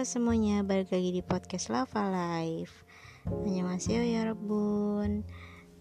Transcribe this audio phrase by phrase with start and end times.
[0.00, 2.72] Semuanya, balik lagi di podcast Lava Life.
[3.28, 5.28] Annyeonghaseyo ya Rebun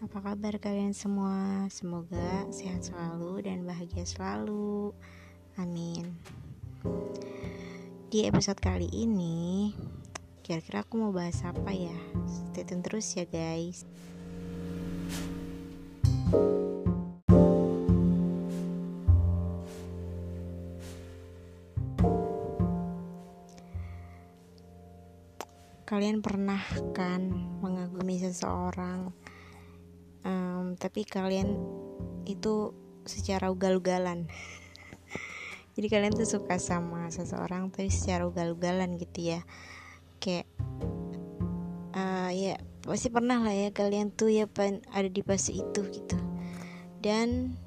[0.04, 1.64] Apa kabar kalian semua?
[1.72, 4.92] Semoga sehat selalu dan bahagia selalu.
[5.56, 6.20] Amin.
[8.12, 9.72] Di episode kali ini
[10.44, 11.96] Kira-kira aku mau bahas apa ya?
[12.52, 13.88] Stay tune terus ya guys
[26.00, 26.64] kalian pernah
[26.96, 27.28] kan
[27.60, 29.12] mengagumi seseorang
[30.24, 31.60] um, tapi kalian
[32.24, 32.72] itu
[33.04, 34.32] secara ugal-ugalan.
[35.76, 39.44] Jadi kalian tuh suka sama seseorang tapi secara ugal-ugalan gitu ya.
[40.24, 40.48] Kayak
[41.92, 42.56] uh, ya
[42.88, 44.48] pasti pernah lah ya kalian tuh ya
[44.96, 46.16] ada di fase itu gitu.
[47.04, 47.60] Dan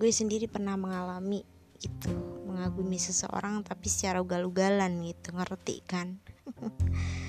[0.00, 1.44] gue sendiri pernah mengalami
[1.76, 2.16] gitu
[2.48, 6.16] mengagumi seseorang tapi secara ugal-ugalan gitu ngerti kan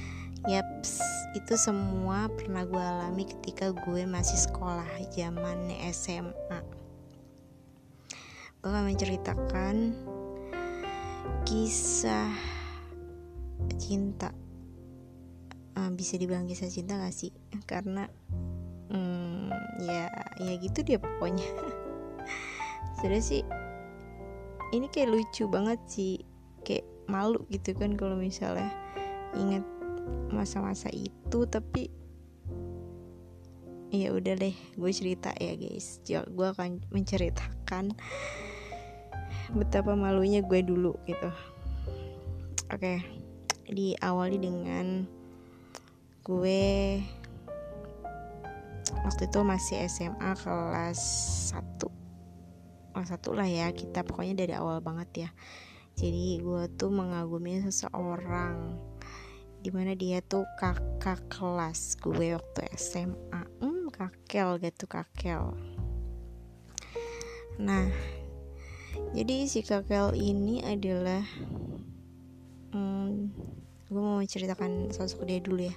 [0.45, 1.01] Yaps,
[1.33, 6.61] itu semua pernah gue alami ketika gue masih sekolah zaman SMA.
[8.61, 9.97] Gue akan menceritakan
[11.49, 12.29] kisah
[13.81, 14.29] cinta.
[15.73, 17.33] Uh, bisa dibilang kisah cinta gak sih?
[17.65, 18.05] Karena
[18.93, 19.49] hmm,
[19.81, 20.13] ya
[20.45, 21.49] ya gitu dia pokoknya.
[23.01, 23.41] Sudah sih
[24.77, 26.21] ini kayak lucu banget sih,
[26.61, 28.69] kayak malu gitu kan kalau misalnya
[29.33, 29.65] inget
[30.29, 31.89] masa-masa itu tapi
[33.93, 36.03] ya udah deh gue cerita ya guys.
[36.07, 37.95] Gue akan menceritakan
[39.55, 41.31] betapa malunya gue dulu gitu.
[42.73, 42.97] Oke okay.
[43.69, 45.05] diawali dengan
[46.25, 47.01] gue
[49.05, 51.01] waktu itu masih SMA kelas
[51.53, 55.29] 1 kelas 1 lah ya kita pokoknya dari awal banget ya.
[55.95, 58.75] Jadi gue tuh mengagumi seseorang
[59.65, 65.57] di mana dia tuh kakak kelas gue waktu SMA hmm kakel gitu kakel.
[67.57, 67.89] Nah
[69.17, 71.25] jadi si kakel ini adalah
[72.77, 73.33] hmm,
[73.89, 75.75] gue mau menceritakan sosok dia dulu ya.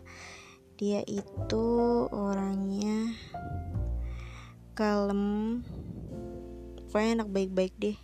[0.77, 1.65] Dia itu
[2.13, 3.17] orangnya
[4.77, 5.65] kalem.
[6.93, 7.97] Pokoknya anak baik-baik deh.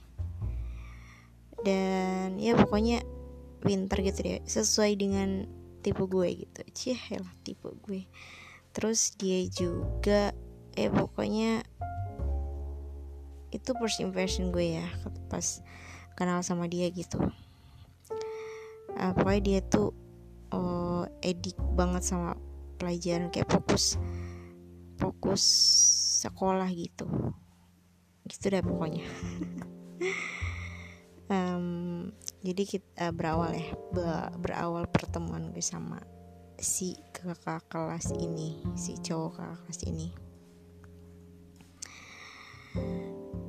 [1.60, 3.04] Dan ya pokoknya
[3.60, 5.44] pinter gitu deh sesuai dengan
[5.84, 6.60] tipe gue gitu.
[6.72, 8.08] Cie lah tipe gue.
[8.72, 10.32] Terus dia juga
[10.74, 11.62] eh pokoknya
[13.54, 14.88] itu first impression gue ya
[15.28, 15.60] pas
[16.16, 17.20] kenal sama dia gitu.
[18.94, 19.92] Uh, pokoknya dia tuh
[20.50, 22.34] uh, edik banget sama
[22.80, 24.00] pelajaran kayak fokus
[24.96, 25.42] fokus
[26.24, 27.06] sekolah gitu.
[28.24, 29.04] Gitu deh pokoknya.
[31.24, 32.12] Um,
[32.44, 33.72] jadi kita uh, berawal ya
[34.36, 35.96] berawal pertemuan gue sama
[36.60, 40.08] si kakak kelas ini si cowok kakak kelas ini.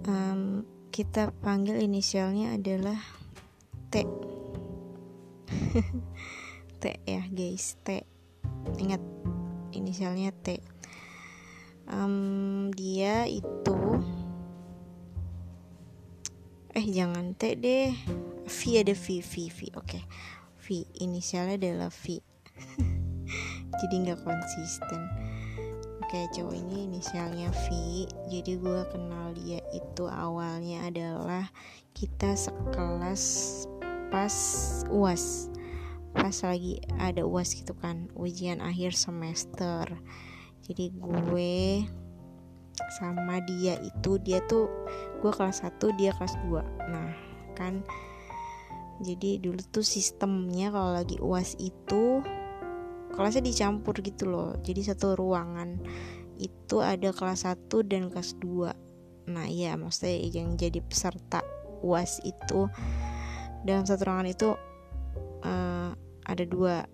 [0.08, 0.64] Um,
[0.96, 3.04] kita panggil inisialnya adalah
[3.92, 4.08] T.
[6.80, 8.00] T ya guys T.
[8.80, 9.04] Ingat
[9.76, 10.64] inisialnya T.
[11.92, 13.76] Um, dia itu
[16.76, 17.96] eh jangan T deh.
[18.46, 19.88] V ada V V V oke.
[19.88, 20.04] Okay.
[20.60, 22.20] V inisialnya adalah V.
[23.80, 25.02] Jadi nggak konsisten.
[26.04, 27.66] Oke okay, cowok ini inisialnya V.
[28.28, 31.48] Jadi gue kenal dia itu awalnya adalah
[31.96, 33.24] kita sekelas
[34.12, 34.36] pas
[34.92, 35.48] uas
[36.12, 39.88] pas lagi ada uas gitu kan ujian akhir semester.
[40.68, 41.88] Jadi gue
[43.00, 44.68] sama dia itu dia tuh
[45.20, 47.12] gue kelas 1 dia kelas 2 nah
[47.56, 47.84] kan
[49.04, 52.24] jadi dulu tuh sistemnya kalau lagi uas itu
[53.16, 54.56] kelasnya dicampur gitu loh.
[54.64, 55.80] Jadi satu ruangan
[56.40, 58.86] itu ada kelas 1 dan kelas 2
[59.26, 61.42] nah iya maksudnya yang jadi peserta
[61.82, 62.70] uas itu
[63.66, 64.54] dalam satu ruangan itu
[65.42, 65.90] uh,
[66.30, 66.86] ada dua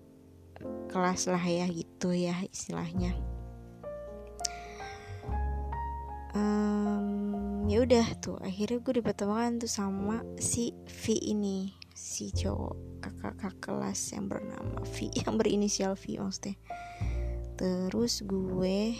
[0.88, 3.12] kelas lah ya gitu ya istilahnya.
[6.32, 13.34] Um, ya udah tuh akhirnya gue dipertemukan tuh sama si V ini si cowok kakak
[13.38, 16.56] kakak kelas yang bernama V yang berinisial V maksudnya.
[17.54, 18.98] Terus gue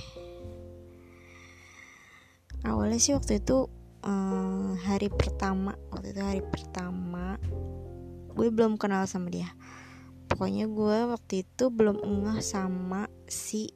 [2.62, 3.66] awalnya sih waktu itu
[4.06, 7.40] um, hari pertama waktu itu hari pertama
[8.32, 9.50] gue belum kenal sama dia.
[10.30, 13.74] Pokoknya gue waktu itu belum ngeh sama si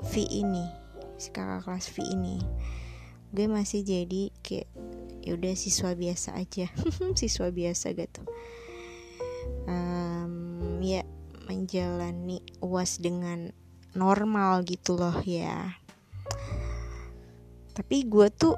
[0.00, 0.64] V ini
[1.18, 2.38] si kakak kelas V ini
[3.34, 4.70] gue masih jadi kayak
[5.26, 6.70] yaudah siswa biasa aja.
[7.20, 8.22] Siswa biasa gitu.
[9.66, 11.02] Um, ya
[11.50, 13.50] menjalani uas dengan
[13.98, 15.82] normal gitu loh ya.
[17.74, 18.54] Tapi gue tuh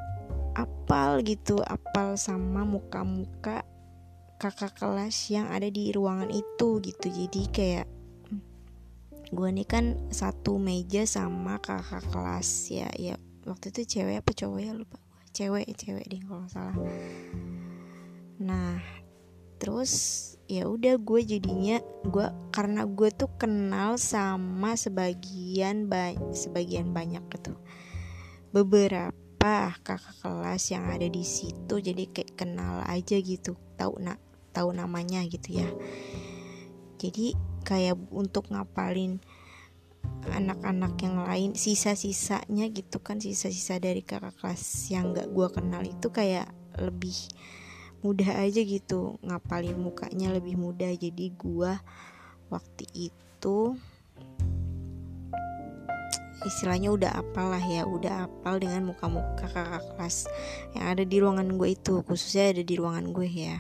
[0.53, 3.65] apal gitu apal sama muka-muka
[4.37, 7.07] kakak kelas yang ada di ruangan itu gitu.
[7.09, 7.89] Jadi kayak
[9.33, 14.61] gue nih kan satu meja sama kakak kelas ya ya waktu itu cewek apa cowok
[14.61, 14.99] ya lupa.
[15.31, 16.77] Cewek cewek deh kalau salah.
[18.43, 18.83] Nah
[19.57, 19.93] terus
[20.47, 27.57] ya udah gue jadinya gue karena gue tuh kenal sama sebagian ba sebagian banyak gitu.
[28.53, 33.55] Beberapa kakak kelas yang ada di situ jadi kayak kenal aja gitu.
[33.79, 34.19] Tahu nak
[34.51, 35.69] tahu namanya gitu ya.
[36.97, 39.21] Jadi kayak untuk ngapalin
[40.33, 46.11] anak-anak yang lain sisa-sisanya gitu kan sisa-sisa dari kakak kelas yang gak gue kenal itu
[46.11, 47.15] kayak lebih
[48.05, 50.93] mudah aja gitu ngapalin mukanya lebih mudah.
[50.95, 51.73] Jadi gue
[52.51, 53.75] waktu itu
[56.47, 60.31] istilahnya udah apal lah ya udah apal dengan muka-muka kakak kelas
[60.79, 63.59] yang ada di ruangan gue itu khususnya ada di ruangan gue ya.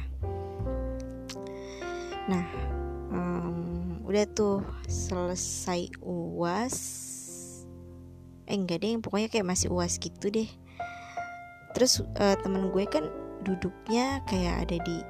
[2.30, 2.46] Nah
[3.10, 3.45] um,
[4.06, 6.76] udah tuh selesai uas
[8.46, 10.46] eh enggak deh pokoknya kayak masih uas gitu deh.
[11.74, 13.10] Terus uh, temen gue kan
[13.42, 15.02] duduknya kayak ada di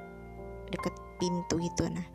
[0.73, 1.85] deket pintu gitu.
[1.93, 2.09] Nah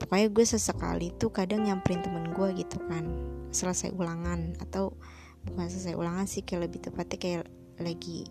[0.00, 3.04] pokoknya gue sesekali tuh kadang nyamperin temen gue gitu kan.
[3.52, 4.96] Selesai ulangan atau
[5.44, 7.44] bukan selesai ulangan sih kayak lebih tepatnya kayak
[7.76, 8.24] lagi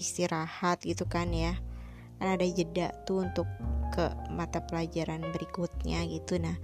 [0.00, 1.60] istirahat gitu kan ya
[2.18, 3.46] kan ada jeda tuh untuk
[3.94, 6.38] ke mata pelajaran berikutnya gitu.
[6.38, 6.58] Nah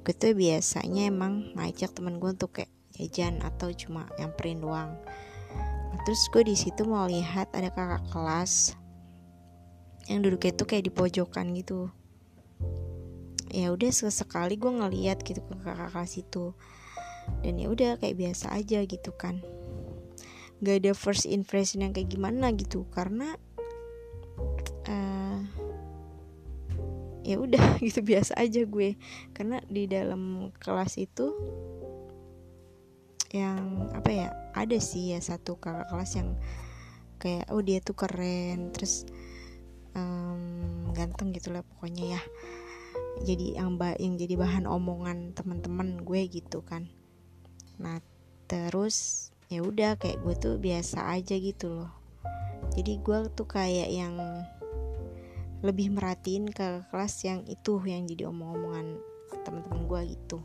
[0.00, 4.96] gue tuh biasanya emang ngajak temen gue untuk kayak jajan atau cuma nyamperin doang.
[5.90, 8.78] Nah, terus gue di situ mau lihat ada kakak kelas
[10.08, 11.92] yang duduknya tuh kayak di pojokan gitu.
[13.50, 16.54] Ya udah sesekali gue ngeliat gitu ke kakak kelas itu.
[17.46, 19.42] Dan ya udah kayak biasa aja gitu kan.
[20.60, 22.86] Gak ada first impression yang kayak gimana gitu.
[22.90, 23.38] Karena
[24.88, 25.40] uh,
[27.24, 28.96] ya udah gitu biasa aja gue.
[29.36, 31.32] Karena di dalam kelas itu
[33.30, 34.28] yang apa ya
[34.58, 36.34] ada sih ya satu kakak kelas yang
[37.22, 39.06] kayak oh dia tuh keren terus
[39.94, 42.22] um, ganteng gitu lah pokoknya ya.
[43.20, 46.90] Jadi yang ba yang jadi bahan omongan teman-teman gue gitu kan.
[47.78, 48.02] Nah
[48.50, 51.90] terus ya udah kayak gue tuh biasa aja gitu loh
[52.74, 54.14] jadi gue tuh kayak yang
[55.60, 58.96] lebih merhatiin ke kelas yang itu yang jadi omong-omongan
[59.44, 60.38] teman-teman gue gitu.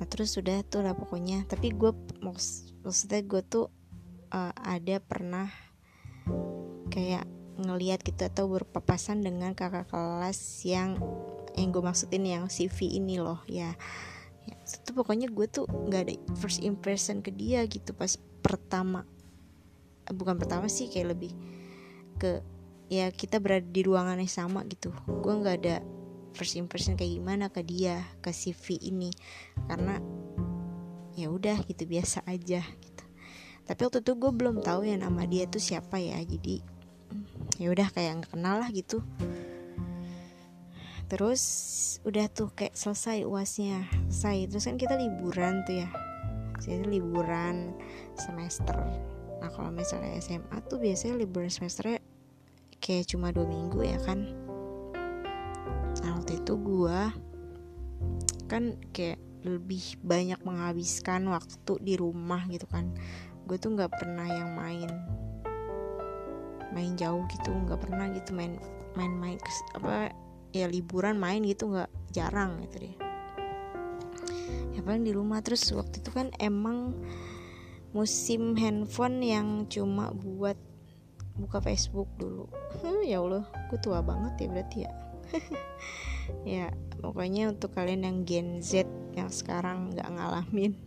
[0.00, 1.44] Nah terus sudah tuh lah pokoknya.
[1.44, 1.92] Tapi gue
[2.24, 3.68] maksudnya gue tuh
[4.32, 5.52] uh, ada pernah
[6.88, 7.28] kayak
[7.60, 10.96] ngeliat gitu atau berpapasan dengan kakak kelas yang
[11.58, 13.76] yang gue maksudin yang CV ini loh ya.
[14.48, 19.04] Ya itu pokoknya gue tuh nggak ada first impression ke dia gitu pas pertama
[20.12, 21.32] bukan pertama sih kayak lebih
[22.20, 22.44] ke
[22.90, 24.90] ya kita berada di ruangan yang sama gitu.
[25.06, 25.76] Gue nggak ada
[26.34, 29.10] first impression kayak gimana ke dia ke CV ini.
[29.70, 29.96] Karena
[31.14, 33.04] ya udah gitu biasa aja gitu.
[33.64, 36.58] Tapi waktu itu gue belum tahu ya nama dia tuh siapa ya jadi
[37.62, 39.02] ya udah kayak nggak kenal lah gitu.
[41.10, 41.42] Terus
[42.06, 44.50] udah tuh kayak selesai uasnya selesai.
[44.50, 45.88] Terus kan kita liburan tuh ya.
[46.60, 47.72] Jadi liburan
[48.18, 48.76] semester
[49.40, 52.04] nah kalau misalnya SMA tuh biasanya liburan semesternya
[52.80, 54.28] kayak cuma dua minggu ya kan?
[56.00, 57.00] Nah waktu itu gue
[58.48, 62.92] kan kayak lebih banyak menghabiskan waktu di rumah gitu kan.
[63.48, 64.90] Gue tuh nggak pernah yang main
[66.70, 68.54] main jauh gitu nggak pernah gitu main
[68.94, 69.38] main main
[69.74, 70.14] apa
[70.54, 72.96] ya liburan main gitu nggak jarang gitu deh.
[74.74, 75.44] Ya paling di rumah.
[75.44, 76.94] Terus waktu itu kan emang
[77.90, 80.54] musim handphone yang cuma buat
[81.34, 82.46] buka Facebook dulu.
[83.02, 84.92] Ya Allah gue tua banget ya berarti ya.
[86.46, 86.70] Ya
[87.02, 88.86] pokoknya untuk kalian yang Gen Z
[89.18, 90.78] yang sekarang nggak ngalamin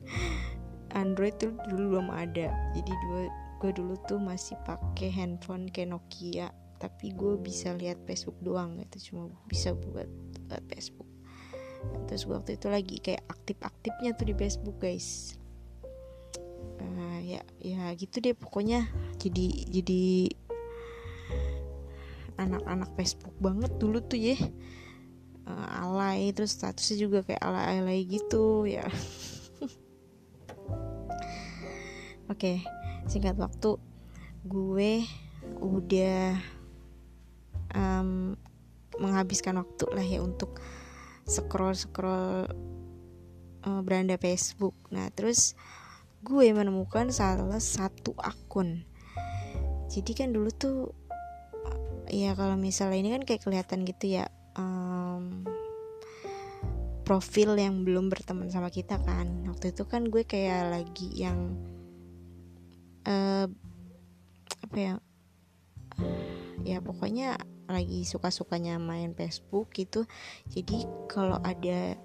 [0.95, 2.47] Android tuh dulu belum ada.
[2.71, 3.27] Jadi dua
[3.59, 6.47] gue dulu tuh masih pakai handphone kayak Nokia
[6.79, 9.11] tapi gue bisa lihat Facebook doang gitu.
[9.11, 10.07] Cuma bisa buat
[10.47, 11.11] buat Facebook.
[12.07, 15.42] Terus gue waktu itu lagi kayak aktif-aktifnya tuh di Facebook guys
[16.79, 18.87] uh, ya ya gitu deh pokoknya.
[19.19, 20.03] Jadi jadi
[22.39, 24.37] anak-anak Facebook banget dulu tuh ya.
[25.43, 28.87] Uh, alay terus statusnya juga kayak alay-alay gitu ya.
[32.31, 33.79] Oke okay singkat waktu.
[34.43, 35.07] Gue
[35.59, 36.39] udah
[37.75, 38.35] um,
[38.99, 40.59] menghabiskan waktu lah ya untuk
[41.23, 42.47] scroll scroll
[43.63, 44.75] uh, beranda Facebook.
[44.91, 45.55] Nah terus
[46.23, 48.87] gue menemukan salah satu akun.
[49.91, 50.95] Jadi kan dulu tuh
[52.07, 54.25] ya kalau misalnya ini kan kayak kelihatan gitu ya
[54.55, 55.43] um,
[57.03, 59.43] profil yang belum berteman sama kita kan.
[59.51, 61.59] Waktu itu kan gue kayak lagi yang
[63.03, 63.45] uh,
[64.63, 64.93] apa ya
[66.63, 67.35] ya pokoknya
[67.67, 70.07] lagi suka-sukanya main Facebook gitu.
[70.47, 71.99] Jadi kalau ada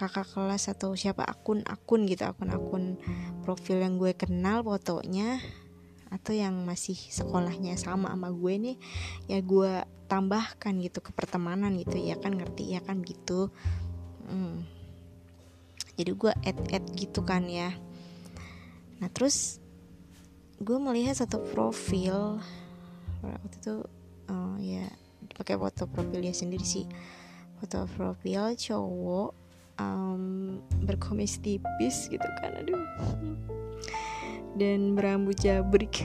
[0.00, 2.96] kakak kelas atau siapa akun-akun gitu akun-akun
[3.44, 5.36] profil yang gue kenal fotonya
[6.10, 8.76] atau yang masih sekolahnya sama sama gue nih
[9.30, 13.54] ya gue tambahkan gitu ke pertemanan gitu ya kan ngerti ya kan gitu.
[14.26, 14.62] Hmm.
[15.98, 17.70] jadi gue add add gitu kan ya.
[18.98, 19.62] Nah terus
[20.58, 22.42] gue melihat satu profil
[23.22, 23.74] waktu itu
[24.32, 24.90] uh, ya
[25.38, 26.90] pakai foto profil dia sendiri sih.
[27.62, 29.39] Foto profil cowok
[29.80, 32.84] um, berkomis tipis gitu kan aduh.
[34.54, 36.04] Dan berambut jabrik.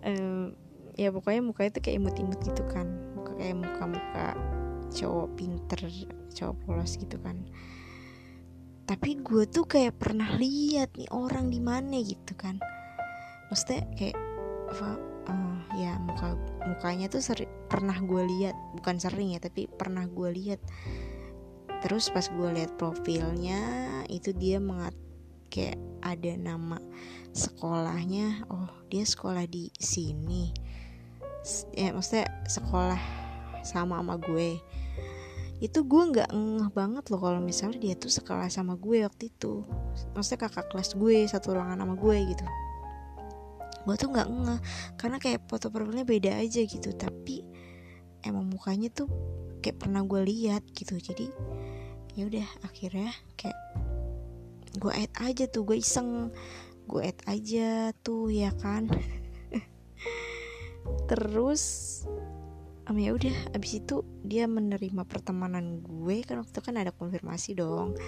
[0.00, 0.56] Um,
[0.96, 2.88] ya pokoknya muka itu kayak imut-imut gitu kan.
[3.12, 4.32] Muka kayak muka-muka
[4.88, 5.80] cowok pinter
[6.32, 7.36] cowok polos gitu kan.
[8.88, 12.56] Tapi gue tuh kayak pernah lihat nih orang di mana gitu kan.
[13.52, 14.16] Maksudnya kayak
[14.72, 14.90] apa
[15.28, 16.32] uh, ya muka
[16.64, 20.60] mukanya tuh seri, pernah gue lihat bukan sering ya tapi pernah gue lihat
[21.80, 23.60] terus pas gue lihat profilnya
[24.08, 24.92] itu dia mengat
[25.50, 26.78] kayak ada nama
[27.30, 30.50] sekolahnya oh dia sekolah di sini.
[31.72, 33.00] Ya maksudnya sekolah
[33.64, 34.60] sama sama gue.
[35.60, 39.64] Itu gue nggak ngeh banget loh kalau misalnya dia tuh sekolah sama gue waktu itu.
[40.16, 42.46] Maksudnya kakak kelas gue satu ruangan sama gue gitu.
[43.84, 44.60] Gue tuh nggak ngeh
[44.96, 46.90] karena kayak foto profilnya beda aja gitu.
[46.96, 47.44] Tapi
[48.24, 49.08] emang mukanya tuh
[49.60, 50.96] kayak pernah gue lihat gitu.
[50.96, 51.28] Jadi
[52.18, 53.58] ya udah akhirnya kayak
[54.78, 56.30] gue add aja tuh gue iseng.
[56.86, 58.90] Gue add aja tuh ya kan?
[61.10, 61.62] Terus
[62.86, 63.34] um, ya udah.
[63.54, 67.98] Abis itu dia menerima pertemanan gue kan waktu itu kan ada konfirmasi dong.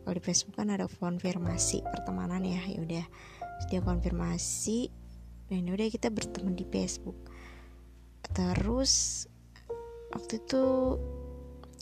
[0.00, 3.06] Kalau di Facebook kan ada konfirmasi pertemanan ya ya udah.
[3.68, 4.90] Dia konfirmasi
[5.50, 7.18] dan ya udah kita berteman di Facebook.
[8.30, 9.26] Terus
[10.14, 10.64] waktu itu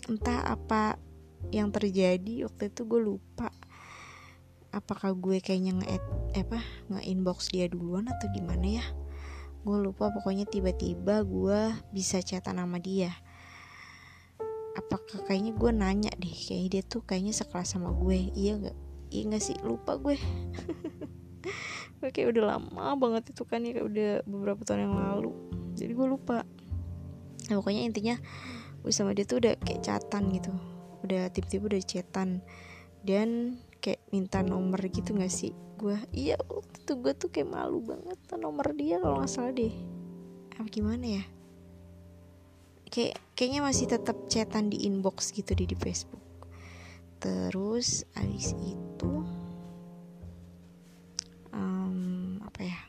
[0.08, 0.96] entah apa
[1.50, 3.49] yang terjadi waktu itu gue lupa.
[4.68, 5.97] Apakah gue kayaknya nge
[6.37, 6.61] apa
[6.92, 8.85] nge inbox dia duluan atau gimana ya?
[9.64, 13.11] Gue lupa pokoknya tiba-tiba gue bisa chatan nama dia.
[14.76, 18.30] Apakah kayaknya gue nanya deh kayak dia tuh kayaknya sekelas sama gue.
[18.37, 18.76] Iya gak
[19.11, 19.57] iya gak sih?
[19.64, 20.16] Lupa gue.
[21.99, 25.35] Gue kayak udah lama banget itu kan ya kayak udah beberapa tahun yang lalu.
[25.75, 26.47] Jadi gue lupa.
[27.50, 28.14] Nah, pokoknya intinya
[28.87, 30.54] gue sama dia tuh udah kayak catatan gitu
[31.08, 32.44] udah tiba-tiba udah chatan
[33.00, 35.56] dan kayak minta nomor gitu gak sih?
[35.80, 39.72] Gue iya waktu itu gue tuh kayak malu banget nomor dia kalau nggak salah deh.
[40.58, 41.24] Apa gimana ya?
[42.92, 46.20] Kayak kayaknya masih tetap chatan di inbox gitu di di Facebook.
[47.22, 49.12] Terus abis itu
[51.54, 52.80] um, apa ya?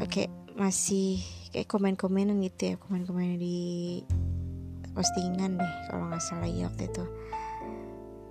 [0.00, 0.26] Oke okay,
[0.58, 4.00] masih kayak komen-komenan gitu ya komen-komen di
[4.94, 7.04] postingan deh kalau nggak salah ya waktu itu.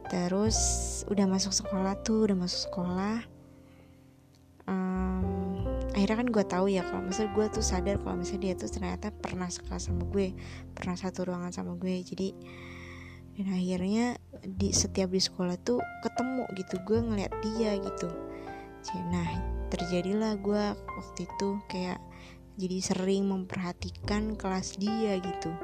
[0.09, 0.57] Terus
[1.07, 3.21] udah masuk sekolah tuh udah masuk sekolah.
[4.69, 5.65] Um,
[5.97, 9.07] akhirnya kan gue tahu ya kalau misalnya gue tuh sadar kalau misalnya dia tuh ternyata
[9.09, 10.37] pernah sekolah sama gue
[10.77, 12.37] pernah satu ruangan sama gue jadi
[13.33, 14.05] dan akhirnya
[14.45, 18.09] di setiap di sekolah tuh ketemu gitu gue ngeliat dia gitu.
[19.09, 19.29] Nah
[19.73, 21.97] terjadilah gue waktu itu kayak
[22.59, 25.55] jadi sering memperhatikan kelas dia gitu.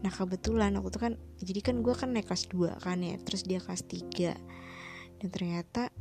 [0.00, 3.42] Nah kebetulan waktu itu kan jadi kan gue kan naik kelas 2 kan ya terus
[3.42, 4.32] dia kelas 3
[5.20, 5.92] dan ternyata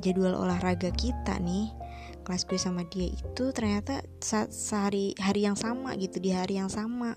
[0.00, 1.70] jadwal olahraga kita nih
[2.26, 4.02] kelas gue sama dia itu ternyata
[4.50, 7.16] sehari hari yang sama gitu di hari yang sama.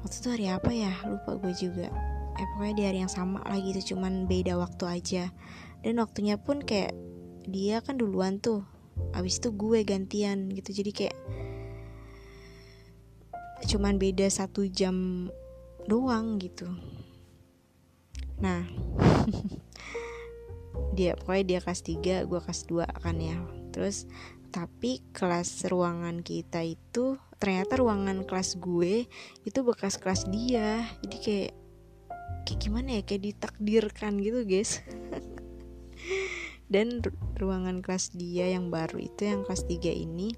[0.00, 0.92] Waktu itu hari apa ya?
[1.04, 1.90] Lupa gue juga.
[2.38, 5.24] Eh pokoknya di hari yang sama lagi itu cuman beda waktu aja.
[5.82, 6.94] Dan waktunya pun kayak
[7.44, 8.64] dia kan duluan tuh
[9.14, 10.70] abis itu gue gantian gitu.
[10.70, 11.16] Jadi kayak
[13.68, 15.28] cuman beda satu jam
[15.84, 16.68] doang gitu.
[18.40, 18.64] Nah
[20.96, 23.36] dia pokoknya dia kelas 3 gue kelas 2 kan ya.
[23.70, 24.08] Terus
[24.50, 29.06] tapi kelas ruangan kita itu ternyata ruangan kelas gue
[29.46, 30.84] itu bekas kelas dia.
[31.06, 31.52] Jadi kayak
[32.48, 33.02] kayak gimana ya?
[33.06, 34.80] Kayak ditakdirkan gitu guys
[36.70, 37.02] dan
[37.34, 40.30] ruangan kelas dia yang baru itu yang kelas 3 ini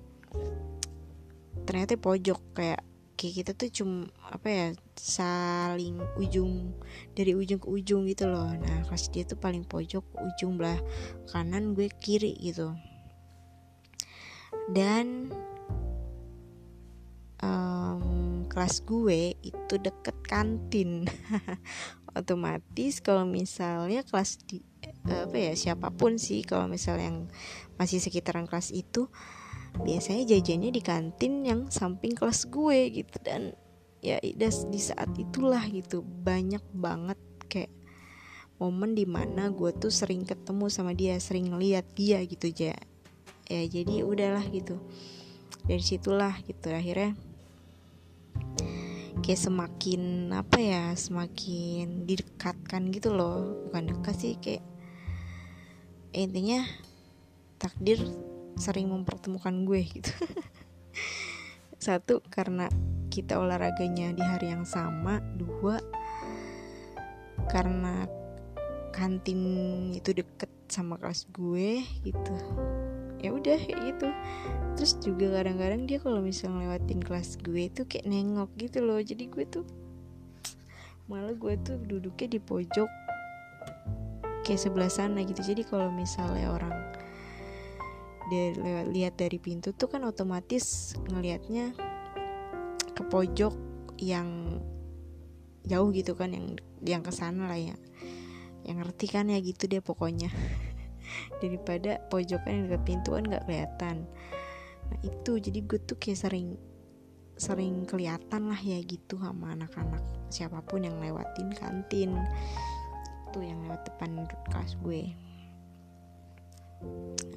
[1.68, 2.40] ternyata pojok.
[2.56, 2.80] Kayak
[3.20, 4.66] kayak kita tuh cuma apa ya
[4.98, 6.74] saling ujung
[7.14, 8.50] dari ujung ke ujung gitu loh.
[8.50, 10.80] Nah kelas dia tuh paling pojok ujung belah
[11.30, 12.72] kanan gue kiri gitu.
[14.72, 15.30] Dan
[17.44, 21.06] um, kelas gue itu deket kantin.
[22.18, 24.60] Otomatis kalau misalnya kelas di
[25.02, 27.18] apa ya siapa pun sih kalau misalnya yang
[27.74, 29.10] masih sekitaran kelas itu
[29.72, 33.16] biasanya jajannya di kantin yang samping kelas gue gitu.
[33.24, 33.56] Dan
[33.98, 37.18] ya di saat itulah gitu banyak banget
[37.50, 37.72] kayak
[38.62, 42.78] momen di mana gue tuh sering ketemu sama dia sering ngeliat dia gitu aja
[43.50, 44.78] ya jadi udahlah gitu.
[45.66, 47.14] Dari situlah gitu akhirnya
[49.22, 53.66] kayak semakin apa ya semakin didekatkan gitu loh.
[53.70, 54.71] Bukan dekat sih kayak
[56.12, 56.60] intinya
[57.56, 57.96] takdir
[58.60, 60.12] sering mempertemukan gue gitu.
[61.84, 62.68] Satu karena
[63.08, 65.24] kita olahraganya di hari yang sama.
[65.36, 65.80] Dua
[67.48, 68.06] karena
[68.92, 69.40] kantin
[69.96, 72.34] itu deket sama kelas gue gitu.
[73.24, 74.08] Ya udah kayak gitu.
[74.76, 79.00] Terus juga kadang-kadang dia kalau misalnya lewatin kelas gue itu kayak nengok gitu loh.
[79.00, 79.64] Jadi gue tuh
[81.10, 82.90] malah gue tuh duduknya di pojok
[84.42, 85.40] kayak sebelah sana gitu.
[85.40, 86.74] Jadi kalau misalnya orang
[88.30, 88.54] dia
[88.88, 91.74] lihat dari pintu tuh kan otomatis ngelihatnya
[92.92, 93.52] ke pojok
[94.00, 94.58] yang
[95.66, 96.46] jauh gitu kan yang
[96.82, 97.76] yang ke sana lah ya.
[98.62, 100.30] Yang ngerti kan ya gitu deh pokoknya.
[101.42, 103.96] Daripada pojokan yang dekat pintu kan nggak kelihatan.
[104.90, 105.38] Nah itu.
[105.38, 106.58] Jadi gue tuh kayak sering
[107.42, 109.98] sering kelihatan lah ya gitu sama anak-anak
[110.30, 112.14] siapa pun yang lewatin kantin
[113.32, 115.16] tuh yang lewat depan kelas gue.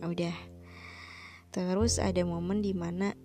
[0.03, 0.35] Nah, udah.
[1.55, 3.15] Terus ada momen di mana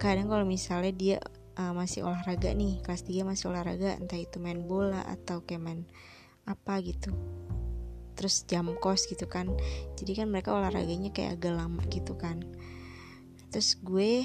[0.00, 1.16] kadang kalau misalnya dia
[1.60, 5.80] uh, masih olahraga nih kelas 3 masih olahraga entah itu main bola atau kayak main
[6.48, 7.12] apa gitu.
[8.14, 9.52] Terus jam kos gitu kan.
[9.98, 12.40] Jadi kan mereka olahraganya kayak agak lama gitu kan.
[13.50, 14.24] Terus gue,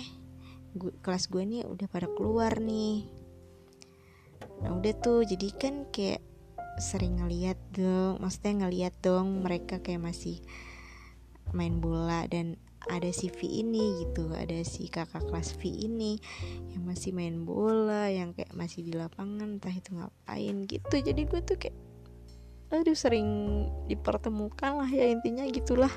[0.78, 3.10] gue kelas gue nih udah pada keluar nih.
[4.64, 5.26] Nah udah tuh.
[5.26, 6.22] Jadi kan kayak
[6.80, 10.40] sering ngeliat dong maksudnya ngeliat dong mereka kayak masih
[11.52, 12.56] main bola dan
[12.88, 16.16] ada si V ini gitu ada si kakak kelas V ini
[16.72, 20.96] yang masih main bola yang kayak masih di lapangan entah itu ngapain gitu.
[20.96, 21.76] Jadi gue tuh kayak
[22.70, 23.28] aduh sering
[23.92, 25.92] dipertemukan lah ya intinya gitulah.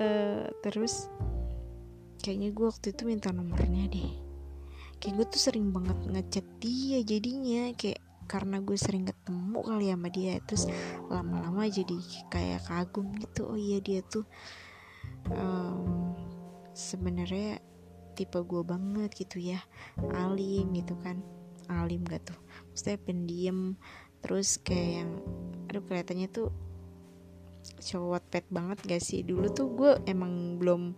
[0.00, 1.12] Uh, terus
[2.24, 4.23] kayaknya gue waktu itu minta nomornya deh
[5.04, 10.00] kayak gue tuh sering banget ngechat dia jadinya kayak karena gue sering ketemu kali ya
[10.00, 10.64] sama dia terus
[11.12, 11.98] lama-lama jadi
[12.32, 13.52] kayak kagum gitu.
[13.52, 14.24] Oh iya dia tuh
[15.28, 16.16] um,
[16.72, 17.60] sebenarnya
[18.16, 19.60] tipe gue banget gitu ya
[20.16, 21.20] alim gitu kan
[21.68, 22.40] alim gak tuh?
[22.72, 23.76] Maksudnya pendiam
[24.24, 25.10] terus kayak yang
[25.68, 26.48] aduh kelihatannya tuh
[27.76, 29.20] cowok pet banget gak sih?
[29.20, 30.96] Dulu tuh gue emang belum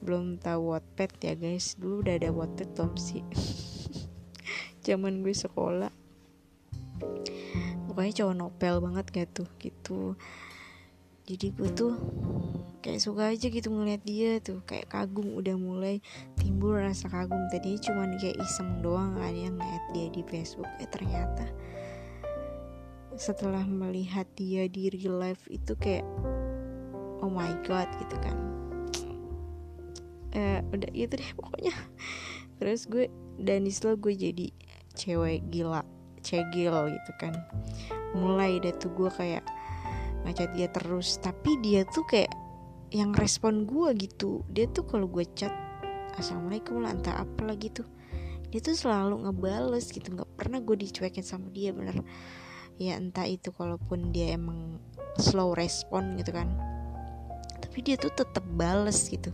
[0.00, 1.76] belum tahu Wattpad ya guys.
[1.76, 3.24] Dulu udah ada Wattpad belum sih?
[4.86, 5.92] Zaman gue sekolah.
[7.88, 10.16] Pokoknya cowok nopel banget gak tuh gitu.
[11.28, 11.94] Jadi gue tuh
[12.80, 14.64] kayak suka aja gitu ngeliat dia tuh.
[14.64, 16.00] Kayak kagum udah mulai
[16.40, 17.40] timbul rasa kagum.
[17.52, 20.68] Tadinya cuma kayak iseng doang ada yang ngeliat dia di Facebook.
[20.80, 21.46] Eh ternyata
[23.20, 26.08] setelah melihat dia di real life itu kayak
[27.20, 28.59] oh my god gitu kan
[30.34, 31.74] eh, udah itu deh pokoknya.
[32.60, 33.08] Terus gue
[33.40, 34.46] dan istilah gue jadi
[34.94, 35.82] cewek gila
[36.20, 37.34] cegil gitu kan.
[38.12, 39.44] Mulai deh tuh gue kayak
[40.28, 42.30] ngechat dia terus tapi dia tuh kayak
[42.92, 44.44] yang respon gue gitu.
[44.52, 45.52] Dia tuh kalau gue chat
[46.20, 47.86] assalamualaikum lah entah apa lah gitu.
[48.50, 52.02] Dia tuh selalu ngebales gitu nggak pernah gue dicuekin sama dia bener.
[52.80, 54.80] Ya entah itu kalaupun dia emang
[55.16, 56.50] slow respon gitu kan.
[57.60, 59.32] Tapi dia tuh tetep bales gitu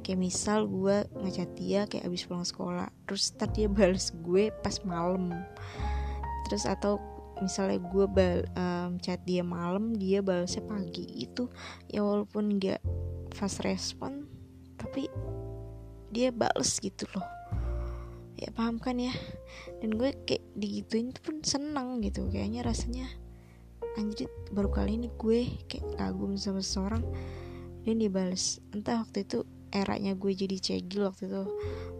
[0.00, 4.76] kayak misal gue ngechat dia kayak abis pulang sekolah terus tadi dia balas gue pas
[4.84, 5.32] malam.
[6.48, 6.98] Terus atau
[7.40, 11.48] misalnya gue bal um, chat dia malam dia balasnya pagi itu
[11.88, 12.84] ya walaupun nggak
[13.32, 14.28] fast respon
[14.76, 15.08] tapi
[16.12, 17.26] dia bales gitu loh.
[18.40, 19.12] Ya paham kan ya?
[19.84, 23.06] Dan gue kayak digituin pun seneng gitu kayaknya rasanya
[23.98, 27.02] anjir baru kali ini gue kayak kagum sama seseorang
[27.82, 31.44] dan dia balas entah waktu itu eranya gue jadi cegil waktu itu.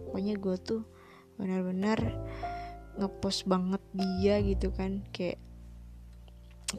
[0.07, 0.81] Pokoknya gue tuh
[1.39, 1.99] benar-benar
[2.99, 5.39] ngepost banget dia gitu kan kayak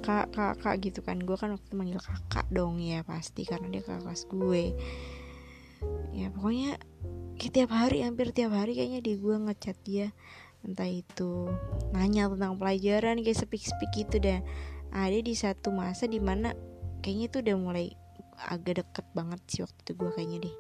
[0.01, 1.21] kak kakak gitu kan.
[1.21, 4.65] Gue kan waktu itu manggil kakak dong ya pasti karena dia kakak kelas gue.
[6.15, 6.79] Ya pokoknya
[7.41, 10.15] kayak hari hampir tiap hari kayaknya di gue ngechat dia
[10.63, 11.51] entah itu
[11.91, 14.47] nanya tentang pelajaran kayak speak speak gitu dan
[14.95, 16.55] ada di satu masa di mana
[17.03, 17.87] kayaknya itu udah mulai
[18.47, 20.55] agak deket banget sih waktu itu gue kayaknya deh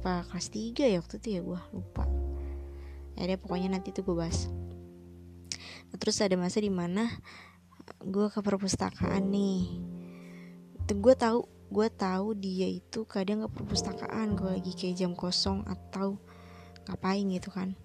[0.00, 1.40] apa kelas 3 ya waktu itu ya?
[1.44, 2.08] Gue lupa.
[3.20, 4.48] Ya deh pokoknya nanti tuh gue bahas.
[5.92, 7.20] Nah, terus ada masa di mana
[8.00, 9.76] gue ke perpustakaan nih.
[10.88, 15.68] Tuh gue tahu gue tahu dia itu kadang ke perpustakaan gue lagi kayak jam kosong
[15.68, 16.16] atau
[16.88, 17.76] ngapain gitu kan.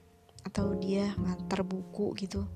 [0.47, 2.47] Atau dia ngantar buku gitu.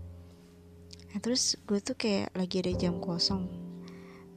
[1.12, 3.44] Nah terus gue tuh kayak lagi ada jam kosong.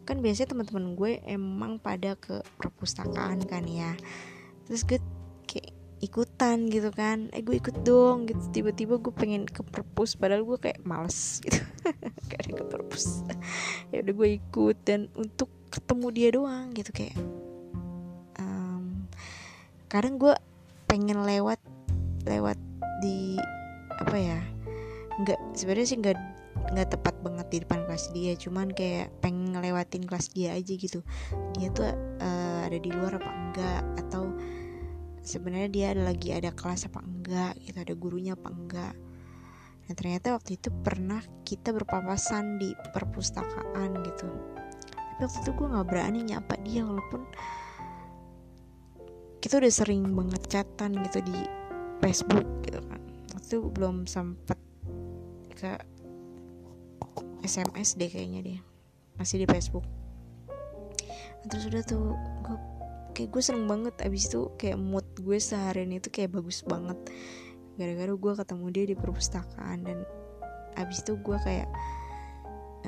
[0.03, 3.95] Kan biasanya teman-teman gue emang pada ke perpustakaan kan ya.
[4.67, 4.99] Terus gue
[6.03, 7.31] ikutan gitu kan.
[7.31, 8.43] Eh gue ikut dong gitu.
[8.51, 11.63] Tiba-tiba gue pengen ke perpus padahal gue kayak males gitu.
[12.31, 13.23] Kayak ke perpus.
[13.93, 17.17] Ya udah gue ikut dan untuk ketemu dia doang gitu kayak
[18.41, 19.05] um,
[19.93, 20.33] kadang gue
[20.89, 21.61] pengen lewat
[22.25, 22.57] lewat
[23.05, 23.37] di
[24.01, 24.41] apa ya
[25.21, 26.17] nggak sebenarnya sih nggak
[26.73, 28.33] nggak tepat banget di depan kelas dia.
[28.39, 31.05] Cuman kayak pengen ngelewatin kelas dia aja gitu.
[31.59, 31.85] Dia tuh
[32.23, 33.83] uh, ada di luar apa enggak?
[34.01, 34.33] Atau
[35.23, 38.95] sebenarnya dia ada lagi ada kelas apa enggak gitu ada gurunya apa enggak.
[39.87, 44.29] Dan ternyata waktu itu pernah kita berpapasan di perpustakaan gitu.
[44.91, 47.23] Tapi waktu itu gue nggak berani nyapa dia walaupun
[49.43, 51.39] kita udah sering banget chatan gitu di
[51.99, 53.01] Facebook gitu kan.
[53.35, 54.59] Waktu itu belum sempet
[55.59, 55.79] ke
[57.43, 58.61] SMS deh kayaknya dia
[59.19, 59.87] masih di Facebook.
[61.51, 62.15] Terus udah tuh
[62.47, 62.59] gue
[63.13, 63.95] kayak gue seneng banget.
[64.03, 66.99] Abis itu kayak mood gue seharian itu kayak bagus banget.
[67.77, 69.99] Gara-gara gue ketemu dia di perpustakaan dan
[70.77, 71.69] abis itu gue kayak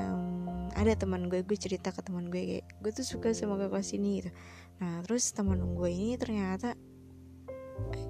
[0.01, 3.85] um, ada teman gue gue cerita ke teman gue kayak gue tuh suka sama kakak
[3.85, 4.31] sini gitu.
[4.81, 6.75] Nah terus teman gue ini ternyata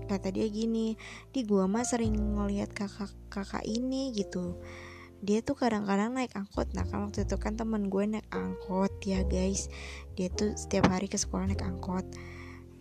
[0.04, 0.94] kata dia gini
[1.32, 4.60] di gue mah sering ngeliat kakak kakak ini gitu
[5.24, 6.68] dia tuh kadang-kadang naik angkot.
[6.76, 9.72] Nah kan waktu itu kan temen gue naik angkot ya guys.
[10.14, 12.04] Dia tuh setiap hari ke sekolah naik angkot.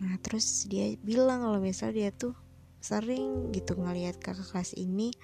[0.03, 2.35] Nah terus dia bilang kalau misal dia tuh
[2.83, 5.15] sering gitu ngelihat kakak kelas ini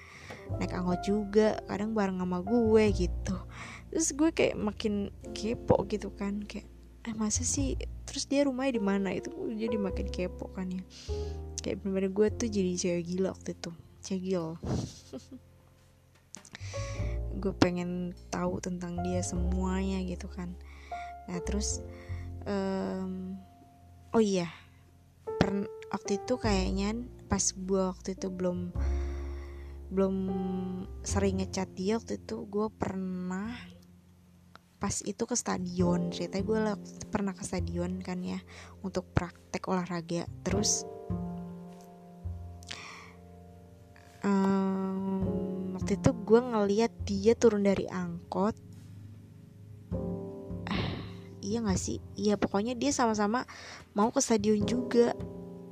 [0.56, 3.36] naik angkot juga kadang bareng sama gue gitu.
[3.92, 6.64] Terus gue kayak makin kepo gitu kan kayak
[7.04, 7.76] eh masa sih?
[8.08, 9.12] Terus dia rumahnya di mana?
[9.12, 10.80] Itu jadi makin kepo kan ya.
[11.60, 13.70] Kayak bener-bener gue tuh jadi cewek gila waktu itu.
[14.00, 14.56] Cewek gila
[17.40, 20.52] gue pengen tahu tentang dia semuanya gitu kan.
[21.30, 21.80] Nah terus
[22.44, 23.38] um,
[24.12, 24.50] oh iya
[25.24, 26.94] per, waktu itu kayaknya
[27.30, 28.74] pas gue waktu itu belum
[29.90, 30.16] belum
[31.02, 33.50] sering ngechat dia waktu itu gue pernah
[34.80, 36.08] pas itu ke stadion.
[36.10, 36.60] Ceritanya gue
[37.12, 38.40] pernah ke stadion kan ya
[38.82, 40.24] untuk praktek olahraga.
[40.42, 40.88] Terus
[44.24, 45.29] um,
[45.80, 48.52] waktu itu gue ngeliat dia turun dari angkot.
[51.40, 52.04] Iya gak sih?
[52.20, 53.48] Iya pokoknya dia sama-sama
[53.96, 55.16] mau ke stadion juga.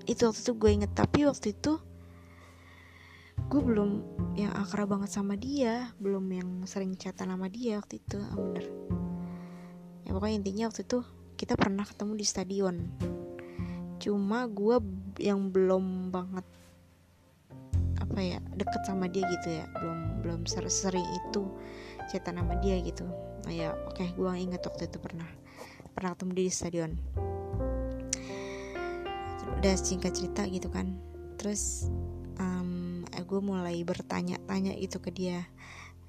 [0.08, 0.96] Itu waktu itu gue inget.
[0.96, 1.76] Tapi waktu itu
[3.52, 4.00] gue belum
[4.32, 5.92] yang akrab banget sama dia.
[6.00, 8.16] Belum yang sering chatan sama dia waktu itu.
[8.16, 8.64] Ah, bener.
[10.08, 11.04] Ya pokoknya intinya waktu itu
[11.36, 12.76] kita pernah ketemu di stadion.
[14.00, 14.80] Cuma gue
[15.20, 16.48] yang belum banget
[18.08, 21.44] apa ya deket sama dia gitu ya belum belum sering itu
[22.08, 23.04] cerita nama dia gitu.
[23.44, 25.28] Nah ya oke okay, gue inget waktu itu pernah
[25.92, 26.92] pernah ketemu dia di stadion.
[29.60, 30.96] Udah singkat cerita gitu kan.
[31.36, 31.92] Terus
[32.40, 35.44] um, gue mulai bertanya-tanya itu ke dia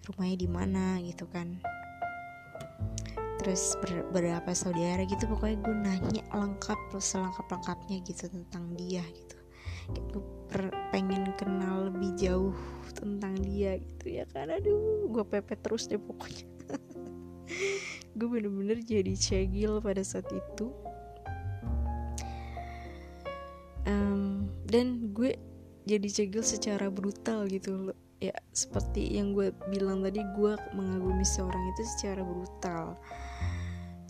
[0.07, 0.85] rumahnya di mana?
[1.03, 1.59] gitu kan.
[3.43, 9.38] Terus ber berapa saudara gitu pokoknya gue nanya lengkap selengkap lengkapnya gitu tentang dia gitu
[9.93, 10.23] gue
[10.89, 12.55] pengen kenal lebih jauh
[12.97, 14.49] tentang dia gitu ya kan.
[14.49, 16.45] Aduh gue pepet terus deh pokoknya.
[18.17, 20.73] Gue bener-bener jadi cegil pada saat itu.
[23.87, 25.37] Um, dan gue
[25.87, 27.97] jadi cegil secara brutal gitu loh.
[28.19, 32.99] Ya seperti yang gue bilang tadi gue mengagumi seorang itu secara brutal.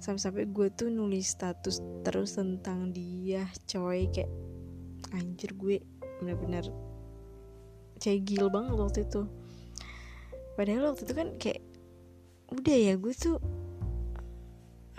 [0.01, 4.09] Sampai-sampai gue tuh nulis status terus tentang dia coy.
[4.09, 4.31] Kayak
[5.15, 5.81] anjir gue
[6.19, 6.67] bener-bener
[7.99, 9.21] cegil banget waktu itu.
[10.55, 11.61] Padahal waktu itu kan kayak
[12.49, 13.37] udah ya gue tuh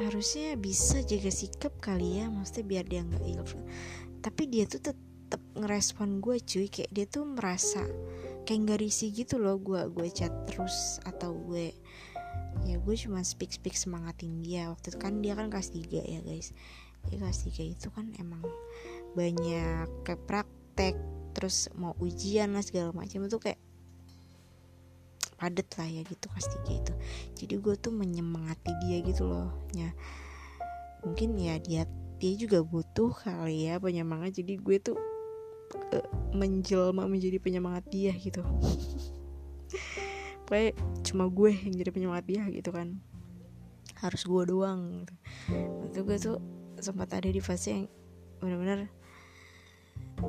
[0.00, 3.60] harusnya bisa jaga sikap kali ya maksudnya biar dia nggak ilfil.
[4.20, 6.68] Tapi dia tuh tetap ngerespon gue cuy.
[6.68, 7.84] Kayak dia tuh merasa
[8.48, 11.76] kayak nggak risih gitu loh gue gue chat terus atau gue
[12.66, 14.72] ya gue cuma speak speak semangatin dia.
[14.72, 16.52] Waktu itu kan dia kan kelas 3 ya guys.
[17.08, 18.44] Dia kelas 3 itu kan emang
[19.14, 20.94] banyak kayak praktek
[21.34, 23.60] terus mau ujian lah segala macam itu kayak
[25.40, 26.92] padet lah ya gitu kelas 3 itu.
[27.32, 29.48] Jadi gue tuh menyemangati dia gitu loh.
[29.72, 29.96] Ya
[31.00, 31.88] mungkin ya dia
[32.20, 34.36] dia juga butuh kali ya penyemangat.
[34.36, 35.00] Jadi gue tuh
[35.96, 38.44] uh, menjelma menjadi penyemangat dia gitu.
[40.50, 43.00] Kayak cuma gue yang jadi penyemangat dia gitu kan.
[43.96, 45.14] Harus gue doang gitu.
[45.80, 46.36] waktu gue tuh
[46.80, 47.84] sempat ada di fase yang
[48.40, 48.99] benar-benar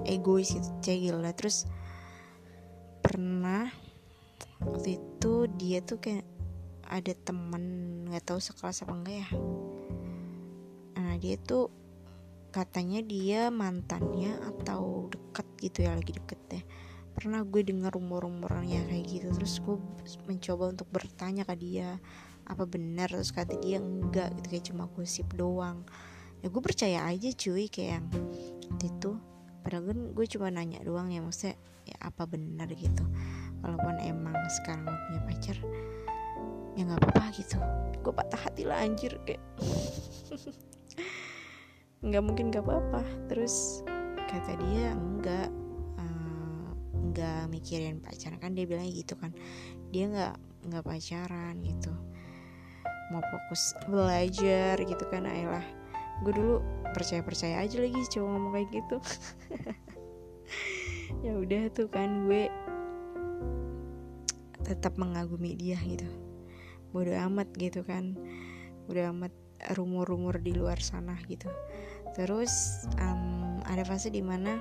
[0.08, 1.68] egois gitu cegil lah terus
[3.02, 3.68] pernah
[4.62, 6.26] waktu itu dia tuh kayak
[6.92, 7.64] ada temen
[8.12, 9.30] nggak tahu sekelas apa enggak ya.
[11.00, 11.72] Nah dia tuh
[12.52, 16.64] katanya dia mantannya atau deket gitu ya lagi deket deh
[17.12, 19.80] pernah gue dengar rumor-rumornya kayak gitu terus gue
[20.28, 22.00] mencoba untuk bertanya ke dia
[22.48, 25.88] apa benar terus kata dia enggak gitu kayak cuma gosip doang.
[26.44, 28.08] Ya gue percaya aja cuy kayak yang
[28.82, 29.12] itu
[29.62, 33.06] padahal kan gue cuma nanya doang ya maksudnya ya apa benar gitu.
[33.62, 35.58] Walaupun emang sekarang gue punya pacar
[36.78, 37.58] ya nggak apa-apa gitu.
[38.02, 39.42] Gue patah hati lah anjir kayak.
[42.02, 43.06] Nggak mungkin nggak apa-apa.
[43.30, 43.86] Terus
[44.26, 45.54] kata dia enggak.
[47.12, 48.42] Nggak mikirin pacaran.
[48.42, 49.30] Kan dia bilang gitu kan.
[49.94, 51.94] Dia nggak nggak pacaran gitu.
[53.14, 55.81] Mau fokus belajar gitu kan ayolah
[56.22, 56.62] gue dulu
[56.94, 58.98] percaya percaya aja lagi coba ngomong kayak gitu.
[61.22, 62.50] Ya udah tuh kan gue
[64.66, 66.10] tetap mengagumi dia gitu.
[66.90, 68.18] Bodoh amat gitu kan.
[68.90, 69.30] Bodoh amat
[69.78, 71.46] rumor-rumor di luar sana gitu.
[72.18, 74.58] Terus um, ada fase di mana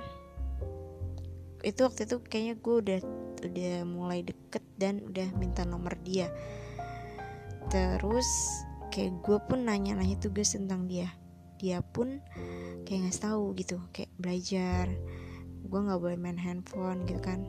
[1.65, 2.99] itu waktu itu kayaknya gue udah
[3.41, 6.29] udah mulai deket dan udah minta nomor dia.
[7.73, 8.27] Terus
[8.93, 11.09] kayak gue pun nanya-nanya tugas tentang dia
[11.61, 12.17] dia pun
[12.89, 14.89] kayak nggak tahu gitu kayak belajar
[15.61, 17.45] gue nggak boleh main handphone gitu kan.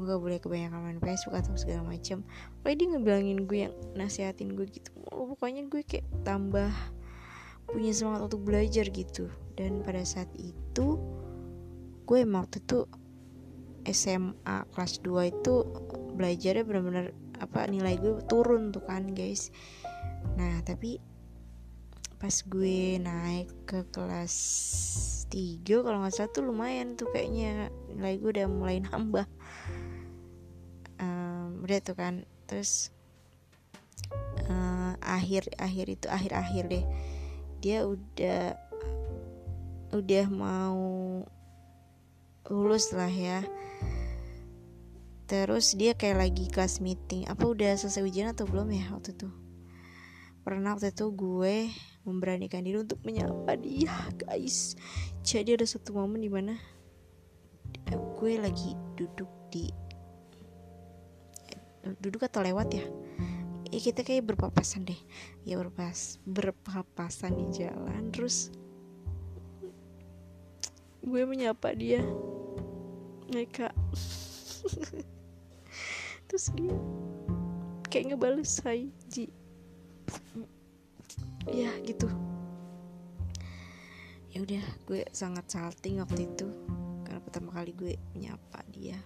[0.00, 2.24] Gue gak boleh kebanyakan main Facebook atau segala macam
[2.64, 4.88] pokoknya dia ngebilangin gue yang nasihatin gue gitu.
[5.12, 6.72] Pokoknya gue kayak tambah
[7.68, 9.28] punya semangat untuk belajar gitu.
[9.60, 10.96] Dan pada saat itu
[12.08, 12.88] gue emang waktu itu
[13.92, 15.54] SMA kelas 2 itu
[16.16, 19.52] belajarnya benar-benar apa nilai gue turun tuh kan guys.
[20.40, 20.96] Nah tapi
[22.20, 24.36] pas gue naik ke kelas
[25.32, 27.72] 3 kalau nggak salah tuh lumayan tuh kayaknya.
[27.88, 29.24] Nilai gue udah mulai nambah.
[31.00, 32.28] Um, udah tuh kan.
[32.44, 32.92] Terus
[34.52, 36.84] uh, akhir akhir itu akhir akhir deh
[37.60, 38.56] dia udah
[39.96, 40.80] udah mau
[42.52, 43.40] lulus lah ya.
[45.24, 47.24] Terus dia kayak lagi kelas meeting.
[47.30, 49.30] Apa udah selesai ujian atau belum ya waktu itu?
[50.42, 51.70] Pernah waktu itu gue
[52.04, 54.76] memberanikan diri untuk menyapa dia guys.
[55.20, 56.56] Jadi ada satu momen di mana
[57.90, 59.68] gue lagi duduk di
[62.00, 62.84] duduk atau lewat ya?
[63.70, 64.98] Ya kita kayak berpapasan deh.
[65.46, 68.50] Ya berpas berpapasan di jalan terus
[71.04, 72.02] gue menyapa dia.
[73.30, 73.70] Mereka
[76.30, 76.74] terus dia
[77.90, 79.26] kayak ngebales hai Ji
[81.48, 82.10] ya gitu.
[84.30, 86.46] Ya udah gue sangat salting waktu itu
[87.02, 89.00] karena pertama kali gue menyapa dia.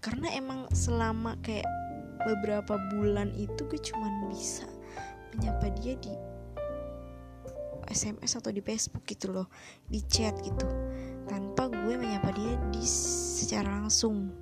[0.00, 1.68] Karena emang selama kayak
[2.24, 4.66] beberapa bulan itu gue cuman bisa
[5.34, 6.14] menyapa dia di
[7.88, 9.48] SMS atau di Facebook gitu loh
[9.88, 10.66] di chat gitu
[11.24, 14.32] tanpa gue menyapa dia di secara langsung.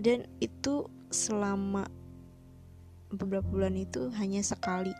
[0.00, 1.84] Dan itu selama
[3.14, 4.94] beberapa bulan itu hanya sekali.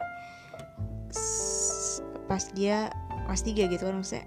[2.26, 2.90] Pas dia
[3.26, 4.26] kelas 3 gitu kan maksudnya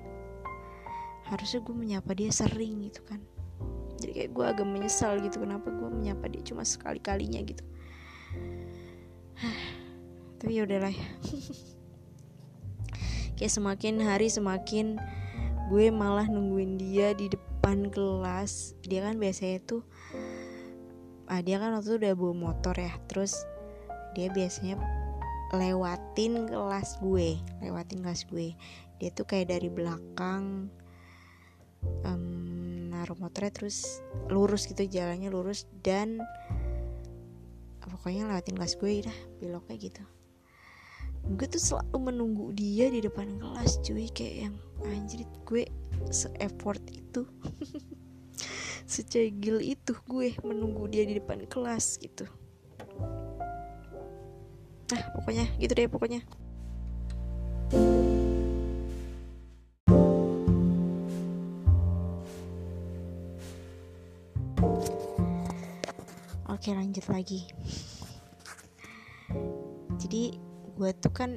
[1.27, 3.19] harusnya gue menyapa dia sering gitu kan.
[3.99, 7.63] Jadi kayak gue agak menyesal gitu kenapa gue menyapa dia cuma sekali kalinya gitu.
[10.39, 10.91] Tapi ya udahlah.
[10.91, 11.07] Ya
[13.39, 14.99] kayak semakin hari semakin
[15.71, 18.75] gue malah nungguin dia di depan kelas.
[18.83, 19.81] Dia kan biasanya tuh
[21.31, 22.91] ah, dia kan waktu itu udah bawa motor ya.
[23.07, 23.47] Terus
[24.13, 24.77] dia biasanya
[25.53, 28.57] lewatin kelas gue lewatin kelas gue.
[28.97, 30.69] Dia tuh kayak dari belakang
[32.07, 34.01] um, naruh motornya terus
[34.33, 36.23] lurus gitu jalannya lurus dan
[37.83, 40.03] pokoknya lewatin kelas gue dah beloknya gitu.
[41.23, 44.55] Gue tuh selalu menunggu dia di depan kelas cuy kayak yang
[44.89, 45.63] anjir gue
[46.09, 47.23] se-effort itu
[48.91, 52.27] secegil itu gue menunggu dia di depan kelas gitu
[54.91, 56.21] nah pokoknya gitu deh pokoknya.
[66.63, 67.43] Oke lanjut lagi.
[69.99, 70.31] Jadi
[70.79, 71.35] gue tuh kan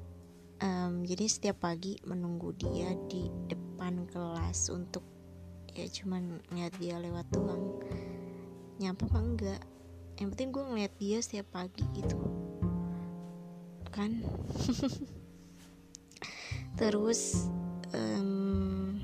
[0.62, 5.02] um, Jadi setiap pagi menunggu dia di depan kelas Untuk
[5.74, 7.74] ya cuman ngeliat dia lewat doang.
[8.78, 9.62] Nyapa apa enggak?
[10.22, 12.45] Yang penting gue ngeliat dia setiap pagi gitu
[13.96, 14.20] Kan?
[16.80, 17.48] Terus
[17.96, 19.00] um,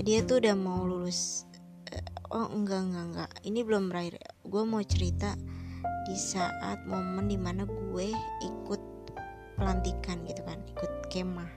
[0.00, 1.44] Dia tuh udah mau lulus
[2.30, 3.30] oh enggak enggak enggak.
[3.44, 4.22] Ini belum berakhir.
[4.46, 5.34] Gue mau cerita
[6.06, 8.08] di saat momen di mana gue
[8.40, 8.82] ikut
[9.58, 11.52] pelantikan gitu kan ikut kemah.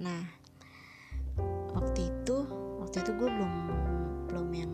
[0.00, 0.22] Nah
[1.74, 2.46] waktu itu
[2.80, 3.54] waktu itu gue belum
[4.30, 4.72] belum yang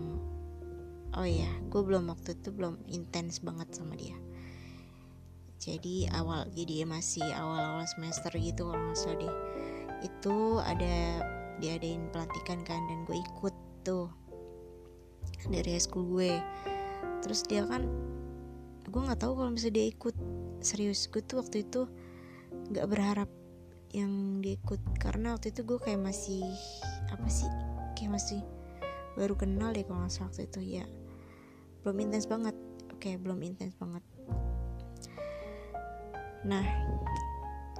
[1.17, 4.15] oh ya gue belum waktu itu belum intens banget sama dia
[5.61, 9.35] jadi awal jadi masih awal-awal semester gitu kalau nggak salah deh.
[10.01, 10.96] Itu ada
[11.61, 13.53] diadain pelantikan kan dan gue ikut
[13.85, 14.09] tuh
[15.53, 16.40] dari high school gue.
[17.20, 17.85] Terus dia kan
[18.88, 20.16] gue nggak tahu kalau misalnya dia ikut.
[20.64, 21.85] Serius gue tuh waktu itu
[22.73, 23.29] nggak berharap
[23.92, 24.81] yang dia ikut.
[24.96, 26.40] Karena waktu itu gue kayak masih
[27.12, 27.49] apa sih
[28.01, 28.40] kayak masih
[29.12, 30.81] baru kenal deh kalau nggak salah waktu itu.
[30.81, 30.88] Ya
[31.85, 32.57] belum intens banget
[32.92, 34.05] oke belum intens banget
[36.46, 36.64] nah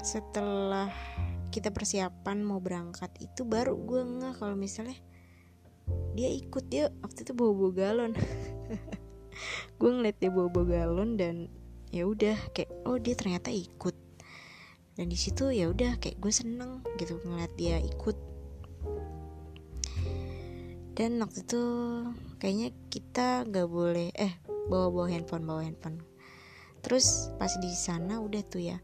[0.01, 0.93] setelah
[1.51, 4.97] kita persiapan mau berangkat itu baru gue nggak kalau misalnya
[6.15, 6.65] dia ikut.
[6.71, 8.13] Dia waktu itu bawa bawa galon.
[9.81, 11.49] Gue ngeliat dia bawa bawa galon dan
[11.91, 13.97] ya udah kayak oh dia ternyata ikut.
[14.99, 18.17] Dan di situ ya udah kayak gue seneng gitu ngeliat dia ikut.
[20.99, 21.63] Dan waktu itu
[22.37, 24.37] kayaknya kita gak boleh eh
[24.69, 26.05] bawa bawa handphone bawa handphone
[26.81, 28.79] terus pas di sana udah tuh ya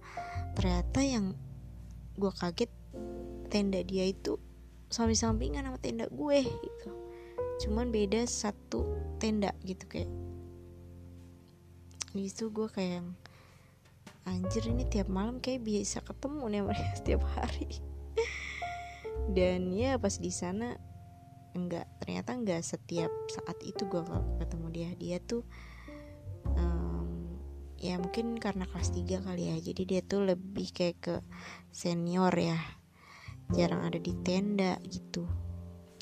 [0.56, 1.36] ternyata yang
[2.16, 2.72] gue kaget
[3.52, 4.40] tenda dia itu
[4.88, 6.90] samping-sampingan sama tenda gue gitu.
[7.66, 8.84] Cuman beda satu
[9.20, 10.10] tenda gitu kayak
[12.16, 13.04] di situ gue kayak
[14.24, 17.68] anjir ini tiap malam kayak biasa ketemu nih mereka setiap hari.
[19.32, 20.78] Dan ya pas di sana
[21.56, 24.02] enggak ternyata enggak setiap saat itu gue
[24.40, 24.90] ketemu dia.
[24.96, 25.42] Dia tuh
[27.76, 29.56] ya mungkin karena kelas 3 kali ya.
[29.60, 31.14] Jadi dia tuh lebih kayak ke
[31.72, 32.58] senior ya.
[33.52, 35.28] Jarang ada di tenda gitu.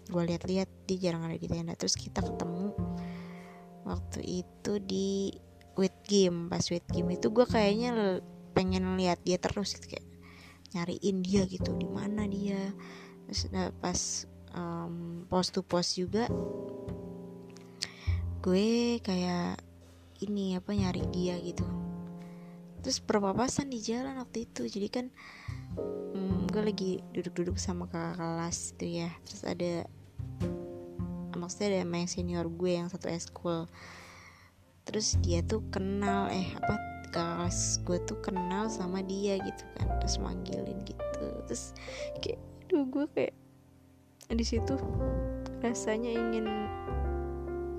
[0.08, 1.74] Gue lihat-lihat dia jarang ada di tenda.
[1.76, 2.72] Terus kita ketemu
[3.84, 5.34] waktu itu di
[5.76, 6.48] wait game.
[6.48, 8.20] Pas wait game itu gue kayaknya
[8.54, 10.06] pengen lihat dia terus gitu kayak
[10.72, 11.74] nyariin dia gitu.
[11.76, 12.72] Di mana dia?
[13.28, 16.30] Terus nah, pas um, post to post juga
[18.44, 19.56] gue kayak
[20.22, 21.66] ini apa nyari dia gitu.
[22.84, 24.68] Terus perpapasan di jalan waktu itu.
[24.68, 25.06] Jadi kan
[26.14, 29.10] hmm, gue lagi duduk-duduk sama kakak kelas tuh ya.
[29.24, 29.72] Terus ada
[31.34, 33.66] maksudnya ada main senior gue yang satu eskul.
[34.84, 36.76] Terus dia tuh kenal eh apa
[37.14, 39.88] kelas gue tuh kenal sama dia gitu kan.
[40.04, 41.26] Terus manggilin gitu.
[41.48, 41.72] Terus
[42.20, 43.34] kayak aduh gue kayak
[44.32, 44.76] di situ
[45.60, 46.48] rasanya ingin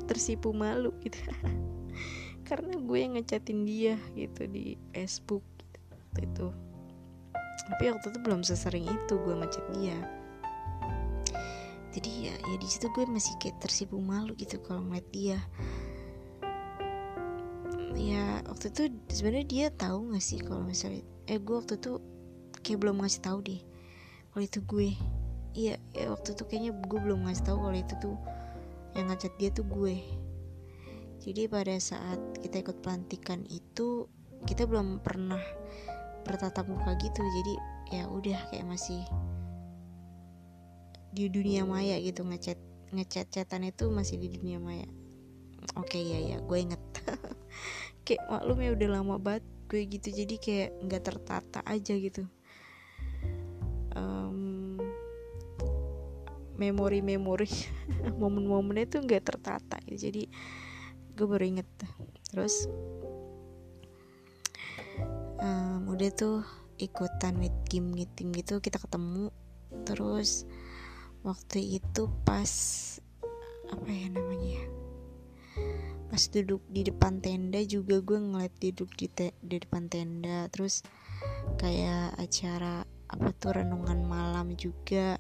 [0.06, 1.18] tersipu malu gitu
[2.46, 5.80] karena gue yang ngechatin dia gitu di Facebook gitu,
[6.22, 6.48] itu.
[7.66, 9.98] Tapi waktu itu belum sesering itu gue ngechat dia.
[11.96, 15.40] Jadi ya ya di situ gue masih kayak tersipu malu gitu kalau ngeliat dia.
[17.96, 21.98] Ya waktu itu sebenarnya dia tahu nggak sih kalau misalnya eh gue waktu itu
[22.62, 23.62] kayak belum ngasih tahu deh
[24.30, 24.90] kalau itu gue.
[25.56, 28.16] Iya ya waktu itu kayaknya gue belum ngasih tahu kalau itu tuh
[28.94, 29.96] yang ngechat dia tuh gue
[31.26, 34.06] jadi pada saat kita ikut pelantikan itu
[34.46, 35.42] kita belum pernah
[36.22, 37.26] bertatap muka gitu.
[37.26, 37.54] Jadi
[37.98, 39.02] ya udah kayak masih
[41.10, 42.22] di dunia maya gitu.
[42.22, 42.62] Ngechat
[42.94, 44.86] ngechat chatan itu masih di dunia maya.
[45.74, 46.84] Oke okay, ya ya gue inget.
[48.06, 50.14] Kayak maklum ya udah lama banget gue gitu.
[50.14, 52.30] Jadi kayak nggak tertata aja gitu.
[53.98, 54.78] Um,
[56.54, 57.50] memori-memori
[58.22, 60.14] momen-momennya tuh nggak tertata gitu.
[60.14, 60.30] Jadi
[61.16, 61.70] gue baru inget
[62.30, 62.68] terus
[65.40, 66.44] um, udah tuh
[66.76, 69.32] ikutan with game meeting gitu kita ketemu.
[69.88, 70.48] Terus
[71.26, 72.52] waktu itu pas
[73.66, 74.66] apa ya namanya ya
[76.06, 80.48] pas duduk di depan tenda juga gue ngeliat duduk di, te di depan tenda.
[80.52, 80.86] Terus
[81.60, 85.20] kayak acara apa tuh renungan malam juga.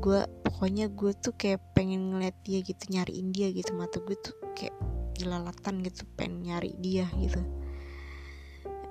[0.00, 4.43] Gue pokoknya gue tuh kayak pengen ngeliat dia gitu nyariin dia gitu mata gue tuh
[4.54, 4.74] kayak
[5.18, 7.42] jelalatan gitu pengen nyari dia gitu.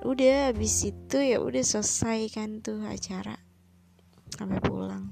[0.03, 3.39] Udah habis itu ya udah selesai kan tuh acara
[4.35, 5.09] sampai pulang.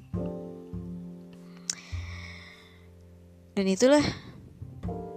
[3.52, 4.04] Dan itulah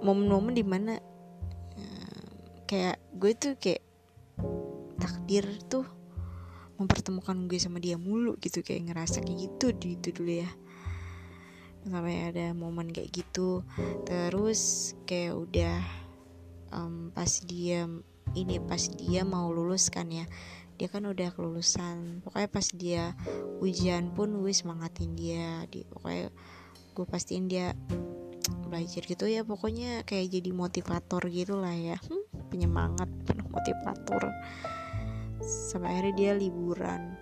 [0.03, 0.99] momen-momen di mana
[1.79, 2.27] uh,
[2.67, 3.83] kayak gue tuh kayak
[4.99, 5.87] takdir tuh
[6.75, 10.51] mempertemukan gue sama dia mulu gitu kayak ngerasa kayak gitu di itu dulu ya
[11.85, 13.61] sampai ada momen kayak gitu.
[14.09, 15.77] Terus kayak udah
[16.73, 17.87] um, pas dia
[18.35, 20.25] ini pas dia mau lulus kan ya
[20.75, 22.25] dia kan udah kelulusan.
[22.27, 23.03] Pokoknya pas dia
[23.63, 25.63] ujian pun gue semangatin dia.
[25.71, 26.35] Di pokoknya
[26.95, 27.75] gue pastiin dia
[28.69, 31.97] belajar gitu ya pokoknya kayak jadi motivator gitu lah ya.
[32.11, 34.35] Hmm, penyemangat penuh motivator.
[35.45, 37.15] Sampai akhirnya dia liburan.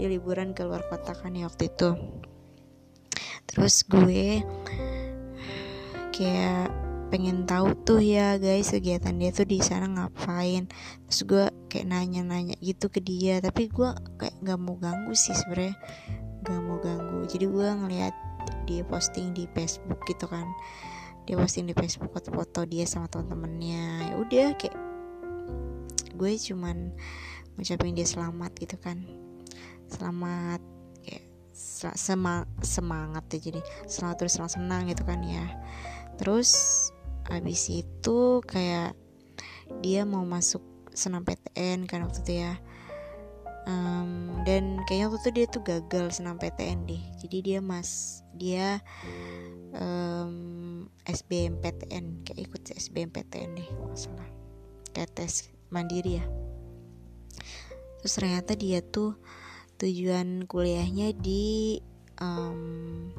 [0.00, 1.92] Dia liburan ke luar kota kan ya waktu itu
[3.54, 4.42] terus gue
[6.10, 6.74] kayak
[7.14, 10.66] pengen tahu tuh ya guys kegiatan dia tuh di sana ngapain.
[11.06, 15.78] Terus gue kayak nanya-nanya gitu ke dia tapi gue kayak nggak mau ganggu sih sebenarnya
[16.42, 17.22] nggak mau ganggu.
[17.30, 18.14] Jadi gue ngeliat
[18.66, 20.50] dia posting di Facebook gitu kan.
[21.30, 24.76] Dia posting di Facebook foto-foto dia sama teman-temannya ya udah kayak
[26.18, 26.90] gue cuman
[27.54, 29.06] ngucapin dia selamat gitu kan.
[29.86, 30.73] Selamat
[31.54, 35.46] semang semangat ya jadi selamat terus senang senang gitu kan ya.
[36.18, 36.50] Terus
[37.30, 38.98] abis itu kayak
[39.80, 40.60] dia mau masuk
[40.92, 42.54] senam PTN kan waktu itu ya.
[43.64, 47.02] Um, dan kayaknya waktu itu dia tuh gagal senam PTN deh.
[47.22, 48.82] Jadi dia mas dia
[49.78, 54.28] um, SBMPTN kayak ikut SBMPTN deh masalah
[54.92, 56.24] kayak tes mandiri ya.
[58.04, 59.16] Terus ternyata dia tuh
[59.84, 61.76] tujuan kuliahnya di
[62.16, 63.12] um,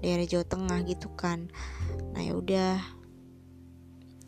[0.00, 1.52] daerah Jawa Tengah gitu kan.
[2.16, 2.80] Nah ya udah.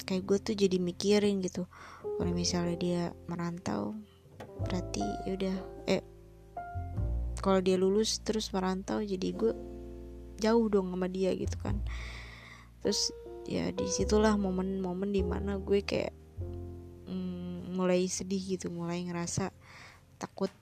[0.05, 1.65] Kayak gue tuh jadi mikirin gitu.
[2.01, 3.97] Kalau misalnya dia merantau
[4.69, 5.57] berarti ya udah.
[5.89, 6.05] Eh
[7.41, 9.53] kalau dia lulus terus merantau jadi gue
[10.45, 11.81] jauh dong sama dia gitu kan.
[12.85, 13.13] Terus
[13.49, 16.13] ya di situlah momen-momen di mana gue kayak
[17.09, 19.53] mm, mulai sedih gitu mulai ngerasa
[20.21, 20.53] takut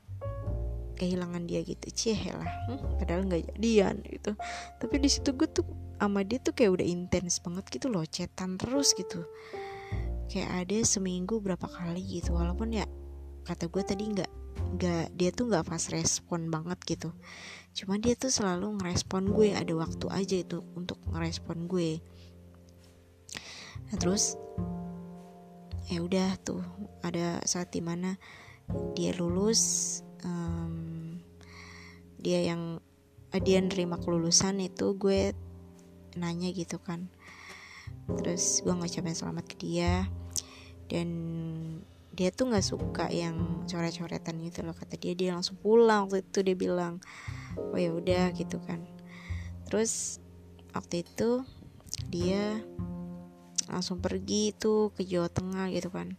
[0.97, 1.87] kehilangan dia gitu.
[1.93, 2.49] Cie lah.
[2.67, 4.33] Hmm, padahal nggak jadian gitu.
[4.81, 5.65] Tapi di situ gue tuh
[5.97, 9.25] sama dia tuh kayak udah intens banget gitu loh cetan terus gitu.
[10.27, 12.35] Kayak ada seminggu berapa kali gitu.
[12.35, 12.85] Walaupun ya
[13.47, 14.31] kata gue tadi nggak
[14.77, 17.13] nggak dia tuh nggak pas respon banget gitu.
[17.77, 22.01] Cuma dia tuh selalu ngerespon gue ada waktu aja itu untuk ngerespon gue.
[23.87, 24.35] Nah terus
[25.87, 26.65] ya udah tuh
[27.07, 28.19] ada saat di mana
[28.99, 30.75] dia lulus um,
[32.19, 32.83] dia yang
[33.37, 35.33] dia nerima kelulusan itu gue
[36.19, 37.07] nanya gitu kan.
[38.11, 40.11] Terus gue ngucapin selamat ke dia.
[40.91, 41.09] Dan
[42.17, 45.15] dia tuh nggak suka yang coret-coretan gitu loh kata dia.
[45.15, 46.99] Dia langsung pulang waktu itu dia bilang
[47.57, 48.83] oh ya udah gitu kan.
[49.71, 50.19] Terus
[50.75, 51.47] waktu itu
[52.11, 52.61] dia
[53.67, 56.15] langsung pergi tuh ke Jawa Tengah gitu kan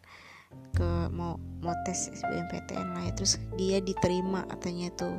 [0.78, 3.14] ke mau mau tes SBMPTN lah ya.
[3.18, 5.18] Terus dia diterima katanya tuh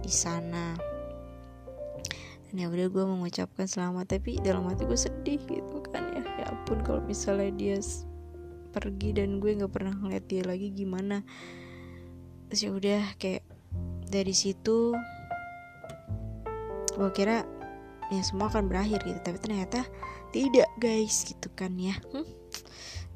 [0.00, 0.76] di sana.
[2.48, 6.22] Dan ya udah gue mengucapkan selamat tapi dalam hati gue sedih gitu kan ya.
[6.40, 7.76] Ya ampun kalau misalnya dia
[8.72, 11.20] pergi dan gue nggak pernah ngeliat dia lagi gimana.
[12.48, 13.44] Terus ya udah kayak
[14.06, 14.94] dari situ
[16.96, 17.44] gue kira
[18.08, 19.20] ya semua akan berakhir gitu.
[19.20, 19.84] Tapi ternyata
[20.32, 21.96] tidak guys gitu kan ya.
[22.14, 22.24] Hmm?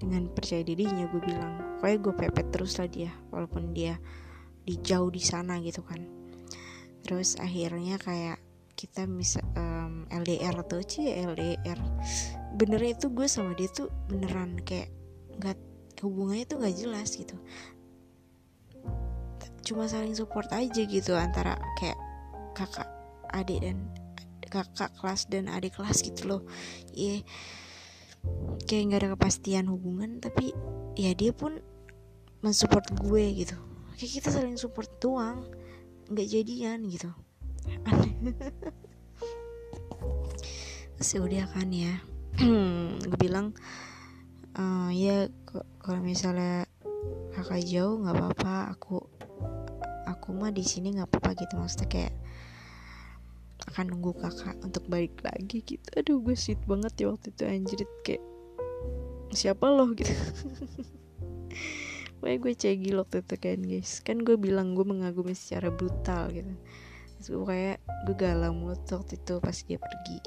[0.00, 4.00] Dengan percaya dirinya gue bilang pokoknya gue pepet terus lah dia walaupun dia
[4.64, 6.00] di jauh di sana gitu kan.
[7.04, 8.40] Terus akhirnya kayak
[8.76, 11.76] kita bisa um, LDR tuh sih LDR
[12.56, 14.88] benernya itu gue sama dia tuh beneran kayak
[15.36, 15.58] nggak
[16.00, 17.36] hubungannya tuh nggak jelas gitu.
[19.60, 22.00] Cuma saling support aja gitu antara kayak
[22.56, 22.88] kakak
[23.36, 23.76] adik dan
[24.50, 26.42] kakak kelas dan adik kelas gitu loh.
[26.96, 27.20] Iya.
[27.20, 27.59] yeah.
[28.68, 30.54] Kayak nggak ada kepastian hubungan tapi
[30.94, 31.58] ya dia pun
[32.40, 33.56] mensupport gue gitu.
[33.96, 35.44] Kayak kita saling support doang
[36.10, 37.10] nggak jadian gitu.
[37.84, 38.16] Aneh
[41.00, 41.94] ya udah kan ya.
[43.10, 43.52] Gue bilang
[44.56, 45.28] uh, ya
[45.82, 46.64] kalau misalnya
[47.36, 49.04] kakak jauh nggak apa-apa aku
[50.08, 51.60] aku mah di sini nggak apa-apa gitu.
[51.60, 52.14] Maksudnya kayak
[53.68, 55.84] akan nunggu kakak untuk balik lagi gitu.
[55.98, 58.22] Aduh gue sweet banget ya waktu itu anjrit kayak
[59.30, 60.10] siapa loh gitu.
[62.20, 63.92] Pokoknya gue cegil waktu itu kan guys.
[64.04, 66.52] Kan gue bilang gue mengagumi secara brutal gitu.
[67.16, 70.18] Terus gue kayak gue galau mulu waktu itu pas dia pergi.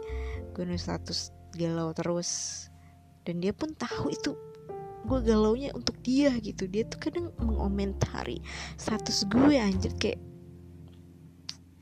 [0.57, 2.31] Gue nulis status galau terus.
[3.23, 4.34] Dan dia pun tahu itu
[5.03, 6.65] gue galau nya untuk dia gitu.
[6.65, 8.41] Dia tuh kadang mengomentari
[8.79, 9.93] status gue anjir.
[10.01, 10.17] Kayak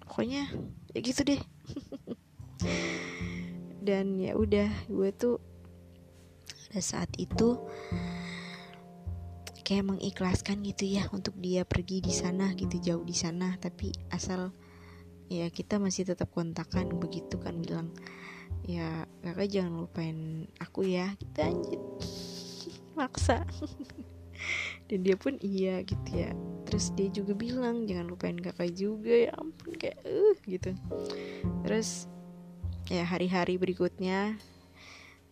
[0.03, 0.43] pokoknya
[0.91, 1.41] ya gitu deh.
[3.81, 5.41] Dan ya udah gue tuh
[6.69, 7.57] pada saat itu
[9.65, 13.57] kayak mengikhlaskan gitu ya untuk dia pergi di sana gitu jauh di sana.
[13.57, 14.51] Tapi asal
[15.31, 17.89] ya kita masih tetap kontakan begitu kan bilang.
[18.67, 21.15] Ya kakak jangan lupain aku ya.
[21.17, 21.81] Kita anjir
[22.99, 23.47] maksa
[24.91, 26.35] dan dia pun iya gitu ya.
[26.67, 30.75] Terus dia juga bilang jangan lupain kakak juga ya ampun kayak uh gitu.
[31.63, 32.11] Terus
[32.91, 34.35] ya hari-hari berikutnya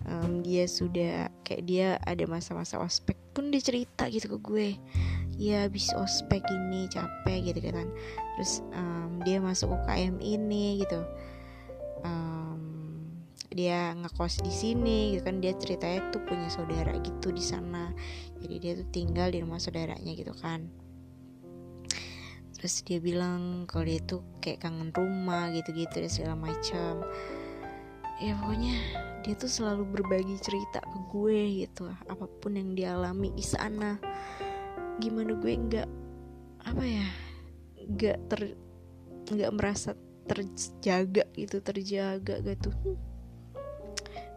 [0.07, 4.70] um, dia sudah kayak dia ada masa-masa ospek pun dia cerita gitu ke gue.
[5.39, 7.88] Ya habis ospek ini capek gitu kan.
[8.39, 11.03] Terus um, dia masuk UKM ini gitu.
[12.03, 12.60] Um,
[13.51, 15.39] dia ngekos di sini gitu kan.
[15.43, 17.91] Dia ceritanya tuh punya saudara gitu di sana
[18.40, 20.68] jadi dia tuh tinggal di rumah saudaranya gitu kan.
[22.60, 27.08] Terus dia bilang kalau dia tuh kayak kangen rumah gitu-gitu dan segala macam.
[28.20, 28.76] Ya pokoknya
[29.24, 31.88] dia tuh selalu berbagi cerita ke gue gitu.
[32.12, 33.96] Apa pun yang dia alami di sana.
[35.00, 35.90] Gimana gue nggak
[36.68, 37.08] apa ya
[37.88, 38.42] nggak ter
[39.32, 39.96] nggak merasa
[40.28, 42.70] terjaga gitu terjaga gitu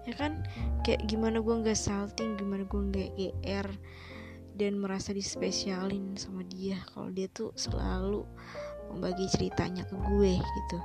[0.08, 0.42] ya kan?
[0.82, 3.68] Kayak gimana gue nggak salting gimana gue nggak gr
[4.56, 6.80] dan merasa dispesialin sama dia.
[6.92, 8.26] Kalau dia tuh selalu
[8.92, 10.78] membagi ceritanya ke gue gitu.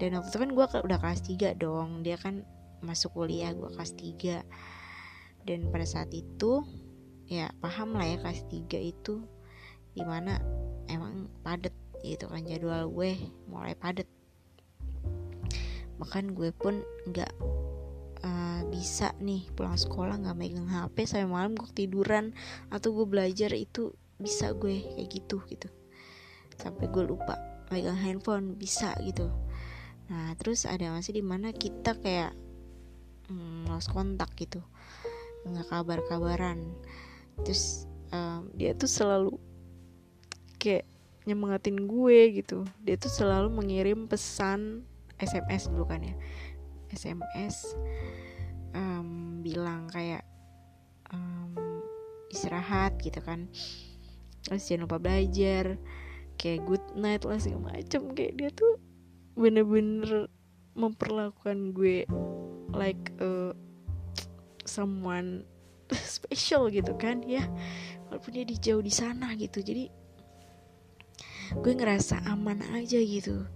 [0.00, 2.06] Dan waktu itu kan gue udah kelas 3 dong.
[2.06, 2.46] Dia kan
[2.80, 4.40] masuk kuliah gue kelas 3
[5.44, 6.64] dan pada saat itu
[7.28, 9.24] ya paham lah ya kelas 3 itu
[9.92, 10.40] di mana
[10.88, 14.08] emang padet gitu kan jadwal gue mulai padet
[16.00, 16.80] bahkan gue pun
[17.12, 17.28] nggak
[18.24, 22.32] uh, bisa nih pulang sekolah nggak megang HP sampai malam gue tiduran
[22.68, 25.68] atau gue belajar itu bisa gue kayak gitu gitu.
[26.60, 27.40] Sampai gue lupa
[27.72, 29.32] megang handphone bisa gitu.
[30.12, 32.36] Nah terus ada masih di mana kita kayak
[33.28, 34.60] hmm, lost kontak gitu.
[35.48, 36.60] Nggak kabar-kabaran.
[37.40, 39.32] Terus um, dia tuh selalu
[40.60, 40.84] kayak
[41.24, 42.68] nyemangatin gue gitu.
[42.84, 44.84] Dia tuh selalu mengirim pesan
[45.20, 46.16] SMS dulu kan ya
[46.90, 47.78] SMS
[48.74, 50.26] um, bilang kayak
[51.10, 51.54] um,
[52.30, 53.50] istirahat gitu kan.
[54.46, 55.78] Terus jangan lupa belajar
[56.40, 58.80] kayak good night lah segala macam kayak dia tuh
[59.36, 60.32] bener-bener
[60.72, 62.08] memperlakukan gue
[62.72, 63.52] like uh,
[64.64, 65.44] someone
[66.16, 67.44] special gitu kan ya.
[68.08, 69.62] Walaupun dia di jauh di sana gitu.
[69.62, 69.86] Jadi
[71.50, 73.46] gue ngerasa aman aja gitu.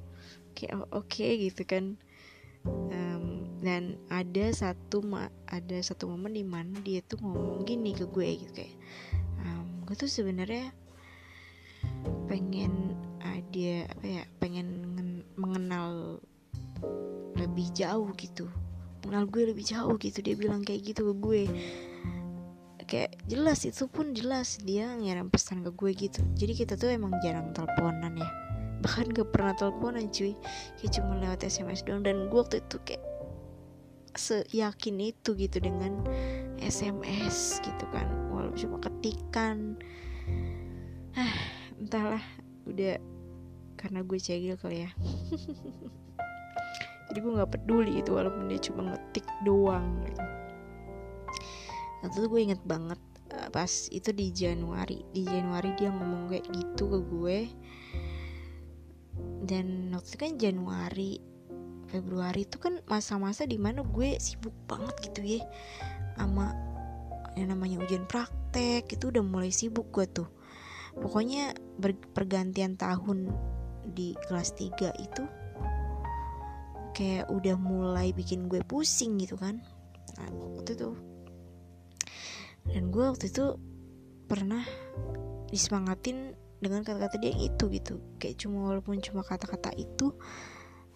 [0.54, 1.98] Kayak oh, oke okay, gitu kan
[2.66, 5.00] um, dan ada satu
[5.48, 8.76] ada satu momen di mana dia tuh ngomong gini ke gue gitu kayak
[9.44, 10.72] um, gue tuh sebenarnya
[12.28, 14.68] pengen ada apa ya pengen
[15.36, 16.20] mengenal
[17.36, 18.48] lebih jauh gitu
[19.04, 20.24] mengenal gue lebih jauh gitu.
[20.24, 21.42] Dia bilang kayak gitu ke gue.
[22.84, 26.20] Kayak jelas itu pun jelas dia ngirim pesan ke gue gitu.
[26.36, 28.43] Jadi kita tuh emang jarang teleponan ya
[28.84, 30.36] bahkan gak pernah teleponan cuy.
[30.76, 32.04] Kayak cuma lewat sms doang.
[32.04, 33.04] Dan gue waktu itu kayak
[34.14, 36.04] seyakin itu gitu dengan
[36.60, 38.04] sms gitu kan.
[38.28, 39.80] Walaupun cuma ketikan.
[41.16, 41.34] Ah
[41.80, 42.22] entahlah.
[42.68, 43.00] Udah
[43.80, 44.90] karena gue cegil kali ya.
[47.08, 50.04] Jadi gue nggak peduli itu walaupun dia cuma ngetik doang.
[50.04, 50.44] Gitu
[52.04, 53.00] itu gue inget banget
[53.32, 55.00] uh, pas itu di Januari.
[55.10, 57.38] Di Januari dia ngomong kayak gitu ke gue
[59.44, 61.12] dan waktu itu kan Januari
[61.88, 65.40] Februari itu kan masa-masa di mana gue sibuk banget gitu ya.
[66.18, 66.50] Sama
[67.38, 70.28] yang namanya ujian praktek itu udah mulai sibuk gue tuh.
[70.98, 71.54] Pokoknya
[72.14, 73.30] pergantian tahun
[73.94, 75.24] di kelas 3 itu
[76.94, 79.62] kayak udah mulai bikin gue pusing gitu kan.
[80.18, 80.94] Nah, waktu itu
[82.64, 83.60] dan gue waktu itu
[84.24, 84.64] pernah
[85.52, 86.32] disemangatin
[86.64, 88.00] dengan kata-kata dia yang itu gitu.
[88.16, 90.16] Kayak cuma walaupun cuma kata-kata itu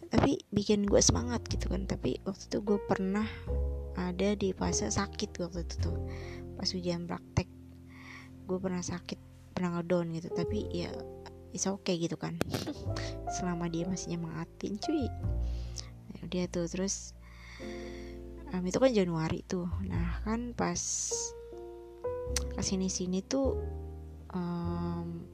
[0.08, 1.84] tapi bikin gue semangat gitu kan.
[1.84, 3.28] Tapi waktu itu gue pernah
[4.00, 5.96] ada di fase sakit waktu itu tuh.
[6.56, 7.48] Pas ujian praktek
[8.48, 9.20] gue pernah sakit
[9.52, 10.32] pernah ngedown gitu.
[10.32, 10.88] Tapi ya
[11.52, 12.40] oke okay gitu kan.
[13.36, 15.04] Selama dia masih nyemangatin cuy.
[16.16, 17.12] Ya, dia tuh terus
[18.52, 19.68] um, itu kan Januari tuh.
[19.84, 20.80] Nah kan pas
[22.34, 23.56] ke sini sini tuh
[24.32, 25.24] um,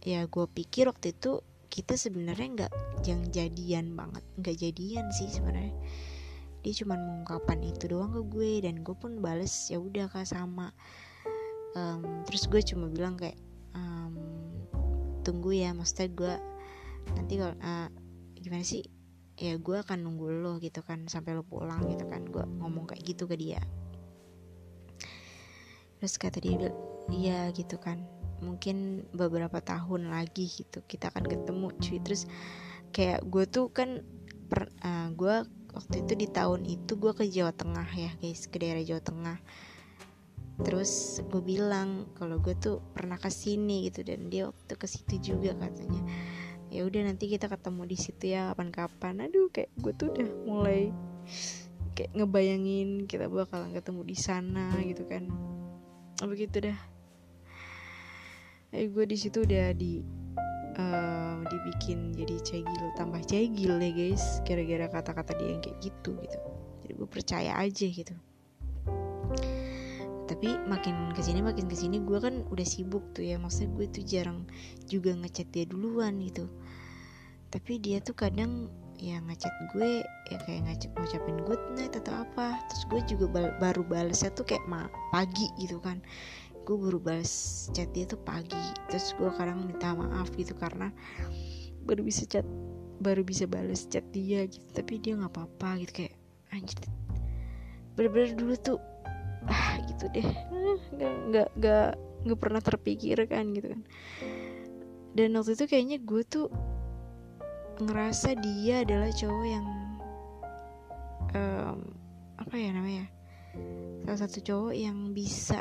[0.00, 2.72] ya gue pikir waktu itu kita sebenarnya nggak
[3.06, 4.24] yang jadian banget.
[4.40, 5.76] Nggak jadian sih sebenarnya.
[6.60, 10.74] Dia cuma mengungkapkan itu doang ke gue dan gue pun bales ya udah kak sama.
[11.78, 13.38] Um, terus gue cuma bilang kayak
[13.78, 14.18] um,
[15.22, 16.34] tunggu ya maksudnya gue
[17.14, 17.88] nanti kalau uh,
[18.36, 18.84] gimana sih?
[19.40, 22.26] Ya gue akan nunggu lo gitu kan sampai lo pulang gitu kan.
[22.28, 23.62] Gue ngomong kayak gitu ke dia.
[26.02, 26.72] Terus kata dia
[27.08, 31.98] iya gitu kan mungkin beberapa tahun lagi gitu kita akan ketemu cuy.
[32.02, 32.22] Terus
[32.90, 34.02] kayak gue tuh kan
[34.50, 38.58] per, uh, gue waktu itu di tahun itu gue ke Jawa Tengah ya guys ke
[38.58, 39.38] daerah Jawa Tengah.
[40.60, 45.32] Terus gue bilang kalau gue tuh pernah ke sini gitu dan dia waktu ke situ
[45.32, 46.02] juga katanya.
[46.70, 49.26] Ya udah nanti kita ketemu di situ ya kapan-kapan.
[49.26, 50.92] Aduh kayak gue tuh udah mulai
[51.96, 55.30] kayak ngebayangin kita bakalan ketemu di sana gitu kan.
[56.20, 56.78] Begitu dah
[58.70, 59.98] eh gue di situ udah di
[60.78, 64.38] uh, dibikin jadi cegil tambah cegil ya guys.
[64.46, 66.38] Gara-gara kata-kata dia yang kayak gitu gitu.
[66.86, 68.14] Jadi gue percaya aja gitu.
[70.30, 73.36] Tapi makin ke sini makin ke sini gue kan udah sibuk tuh ya.
[73.42, 74.46] Maksudnya gue tuh jarang
[74.86, 76.46] juga ngechat dia duluan gitu.
[77.50, 82.62] Tapi dia tuh kadang ya ngechat gue ya kayak ngechat ngucapin good night atau apa.
[82.70, 85.98] Terus gue juga bal baru balesnya tuh kayak ma pagi gitu kan
[86.70, 88.54] gue baru balas chat dia tuh pagi.
[88.86, 90.94] Terus gue kadang minta maaf gitu karena
[91.82, 92.46] baru bisa chat
[93.02, 94.62] baru bisa balas chat dia gitu.
[94.70, 96.14] Tapi dia nggak apa-apa gitu kayak
[96.54, 96.78] anjir
[97.98, 98.78] bener-bener dulu tuh
[99.50, 100.22] ah gitu deh.
[100.94, 101.90] Nggak nggak nggak
[102.22, 103.82] nggak pernah terpikirkan gitu kan.
[105.18, 106.46] Dan waktu itu kayaknya gue tuh
[107.82, 109.66] ngerasa dia adalah cowok yang
[111.34, 111.78] um,
[112.38, 113.08] apa ya namanya
[114.04, 115.59] salah satu cowok yang bisa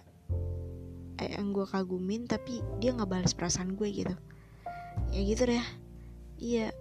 [1.25, 4.15] yang gue kagumin tapi dia nggak balas perasaan gue gitu.
[5.11, 5.65] Ya gitu deh.
[6.39, 6.71] Iya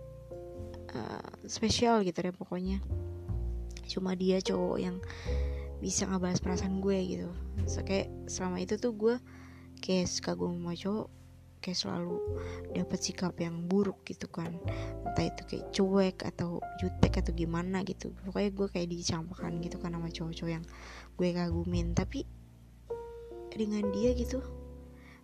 [0.94, 2.78] uh, spesial gitu deh pokoknya.
[3.88, 4.96] Cuma dia cowok yang
[5.78, 7.30] bisa ngebalas perasaan gue gitu.
[7.70, 9.16] So, kayak selama itu tuh gue
[9.78, 11.08] kayak kagum sama cowok
[11.58, 12.18] kayak selalu
[12.70, 14.54] dapat sikap yang buruk gitu kan.
[15.06, 18.14] Entah itu kayak cuek atau jutek atau gimana gitu.
[18.26, 20.64] Pokoknya gue kayak dicampakkan gitu kan sama cowok-cowok yang
[21.18, 21.94] gue kagumin.
[21.98, 22.22] Tapi
[23.58, 24.38] dengan dia gitu.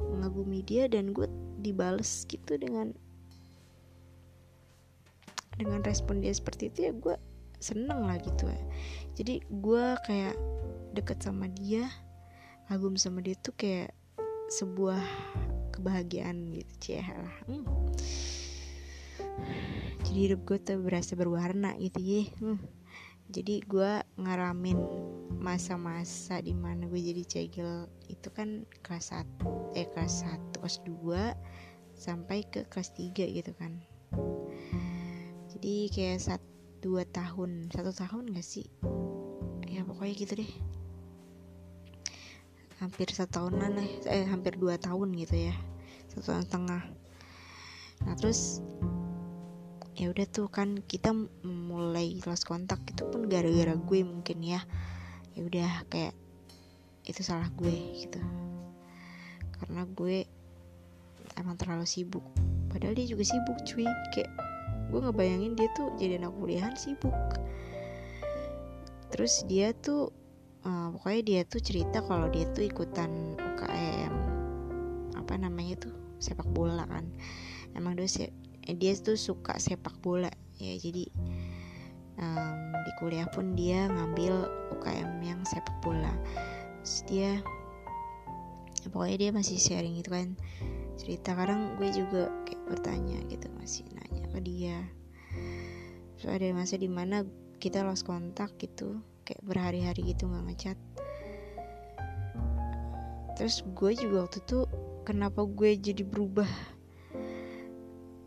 [0.02, 1.30] Mengagumi dia dan gue
[1.62, 2.90] dibales gitu dengan
[5.54, 7.14] dengan respon dia seperti itu ya gue
[7.62, 8.62] seneng lah gitu ya.
[9.14, 10.34] Jadi gue kayak
[10.98, 11.86] deket sama dia
[12.66, 13.94] kagum sama dia tuh kayak
[14.50, 15.00] sebuah
[15.70, 17.02] kebahagiaan gitu cie.
[17.06, 17.64] Lah hmm.
[20.06, 22.83] jadi hidup gue tuh berasa berwarna gitu ya hmm
[23.32, 24.78] jadi gue ngaramin
[25.40, 31.32] masa-masa di mana gue jadi cegil itu kan kelas 1 eh kelas 1 kelas 2
[31.94, 33.80] sampai ke kelas 3 gitu kan.
[35.54, 36.54] Jadi kayak satu
[36.84, 38.68] dua tahun satu tahun gak sih?
[39.64, 40.52] Ya pokoknya gitu deh.
[42.76, 45.56] Hampir satu tahunan lah eh hampir dua tahun gitu ya
[46.12, 46.82] satu tahun setengah.
[48.04, 48.60] Nah terus
[49.94, 51.14] ya udah tuh kan kita
[51.46, 54.60] mulai lost kontak itu pun gara-gara gue mungkin ya.
[55.34, 56.14] Ya udah kayak
[57.06, 58.18] itu salah gue gitu.
[59.54, 60.26] Karena gue
[61.38, 62.26] emang terlalu sibuk.
[62.74, 63.86] Padahal dia juga sibuk cuy.
[64.10, 64.34] Kayak
[64.90, 67.14] gue ngebayangin dia tuh jadi anak kuliahan sibuk.
[69.14, 70.10] Terus dia tuh
[70.66, 74.14] uh, pokoknya dia tuh cerita kalau dia tuh ikutan UKM
[75.14, 77.06] apa namanya tuh sepak bola kan.
[77.78, 78.10] Emang dia
[78.72, 80.74] dia tuh suka sepak bola ya.
[80.80, 81.08] Jadi
[82.18, 84.48] um, di kuliah pun dia ngambil
[84.78, 86.12] UKM yang sepak bola.
[86.80, 87.30] Terus dia
[88.84, 90.36] ya pokoknya dia masih sharing itu kan
[90.96, 91.36] cerita.
[91.36, 94.78] Kadang gue juga kayak bertanya gitu masih nanya ke dia.
[96.16, 97.24] Terus ada masa di mana
[97.60, 100.78] kita lost kontak gitu kayak berhari-hari gitu nggak ngechat.
[103.34, 104.58] Terus gue juga waktu itu
[105.02, 106.46] kenapa gue jadi berubah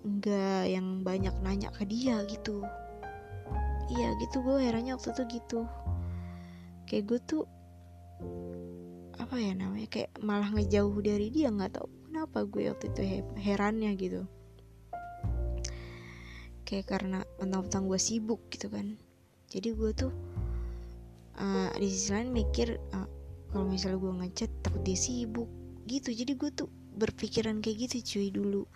[0.07, 2.63] nggak yang banyak nanya ke dia gitu.
[3.87, 5.59] Iya gitu gue herannya waktu itu gitu.
[6.87, 7.43] Kayak gue tuh
[9.19, 13.01] apa ya namanya kayak malah ngejauh dari dia nggak tahu kenapa gue waktu itu
[13.39, 14.21] herannya gitu.
[16.67, 18.95] Kayak karena mentang-mentang gue sibuk gitu kan.
[19.47, 20.11] Jadi gue tuh
[21.39, 23.07] uh, di sisi lain mikir uh,
[23.51, 25.47] kalau misalnya gue ngechat takut dia sibuk
[25.87, 26.11] gitu.
[26.11, 28.67] Jadi gue tuh berpikiran kayak gitu cuy dulu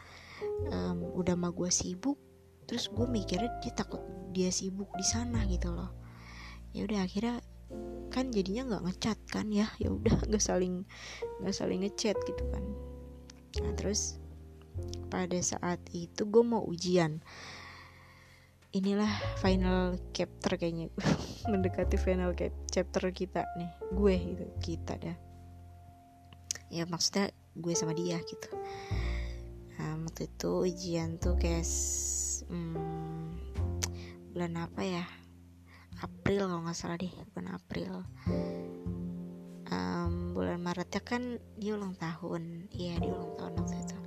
[0.71, 2.17] um, udah mah gue sibuk
[2.71, 3.99] terus gue mikirnya dia takut
[4.31, 5.91] dia sibuk di sana gitu loh.
[6.71, 7.43] Ya udah akhirnya
[8.11, 9.67] kan jadinya nggak ngechat kan ya.
[9.83, 10.87] Ya udah nggak saling
[11.43, 12.63] nggak saling ngechat gitu kan.
[13.59, 14.17] Nah terus
[15.11, 17.19] pada saat itu gue mau ujian.
[18.71, 19.11] Inilah
[19.43, 20.87] final chapter kayaknya.
[21.51, 22.31] Mendekati final
[22.71, 23.71] chapter kita nih.
[23.91, 25.17] Gue gitu kita dah.
[26.71, 28.47] Ya maksudnya gue sama dia gitu
[29.81, 31.65] um, waktu itu ujian tuh kayak
[32.47, 33.33] hmm,
[34.31, 35.05] bulan apa ya?
[36.01, 37.93] April kalau nggak salah deh bulan April.
[39.71, 42.69] Um, bulan Maretnya kan dia ulang tahun.
[42.73, 43.97] Iya dia ulang tahun waktu itu.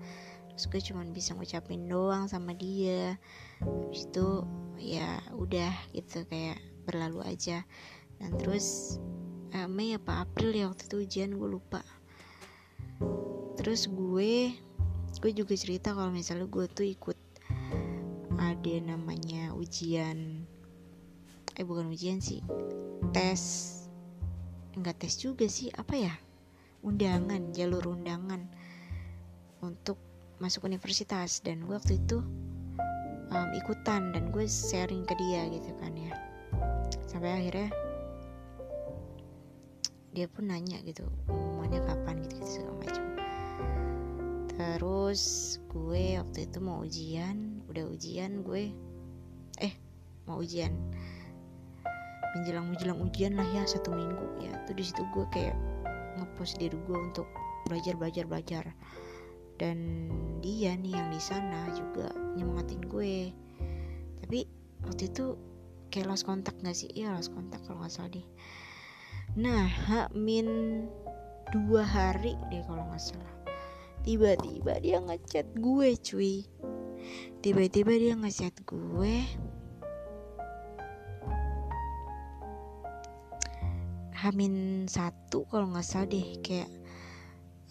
[0.54, 3.18] Terus gue cuma bisa ngucapin doang sama dia.
[3.62, 4.42] Habis itu
[4.78, 7.62] ya udah gitu kayak berlalu aja.
[8.18, 8.98] Dan terus
[9.54, 11.82] uh, Mei apa April ya waktu itu ujian gue lupa.
[13.54, 14.50] Terus gue
[15.24, 17.16] gue juga cerita kalau misalnya gue tuh ikut
[18.36, 20.44] ada namanya ujian
[21.56, 22.44] eh bukan ujian sih
[23.16, 23.40] tes
[24.76, 26.14] enggak tes juga sih apa ya
[26.84, 28.44] undangan jalur undangan
[29.64, 29.96] untuk
[30.38, 31.40] masuk universitas.
[31.40, 32.20] Dan gue waktu itu
[33.32, 36.12] um, ikutan dan gue sharing ke dia gitu kan ya.
[37.08, 37.72] Sampai akhirnya
[40.14, 42.22] dia pun nanya gitu momennya kapan?
[42.22, 43.04] gitu gitu segala macam
[44.54, 48.70] terus gue waktu itu mau ujian udah ujian gue.
[49.58, 49.74] Eh
[50.30, 50.70] mau ujian.
[52.34, 54.54] Menjelang menjelang ujian lah ya satu minggu ya.
[54.66, 55.58] Tuh di situ gue kayak
[56.18, 57.26] ngepost diri gue untuk
[57.66, 58.24] belajar belajar.
[58.30, 58.64] Belajar
[59.54, 60.10] dan
[60.42, 63.30] dia nih yang di sana juga nyemangatin gue.
[64.22, 64.38] Tapi
[64.82, 65.38] waktu itu
[65.94, 66.90] kayak lost kontak gak sih?
[66.90, 68.26] Iya lost kontak kalau nggak salah deh.
[69.38, 69.70] Nah
[70.14, 70.46] min
[71.50, 73.33] dua hari deh kalau nggak salah
[74.04, 76.44] tiba-tiba dia ngechat gue cuy.
[77.40, 79.24] Tiba-tiba dia ngechat gue.
[84.12, 86.68] Hamin satu kalau nggak salah deh kayak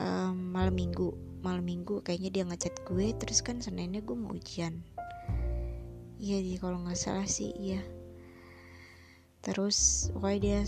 [0.02, 1.14] um, malam minggu.
[1.46, 4.82] Malam minggu kayaknya dia ngechat gue terus kan seninnya gue mau ujian.
[6.18, 7.82] Iya dia kalau nggak salah sih iya.
[9.46, 10.60] Terus pokoknya dia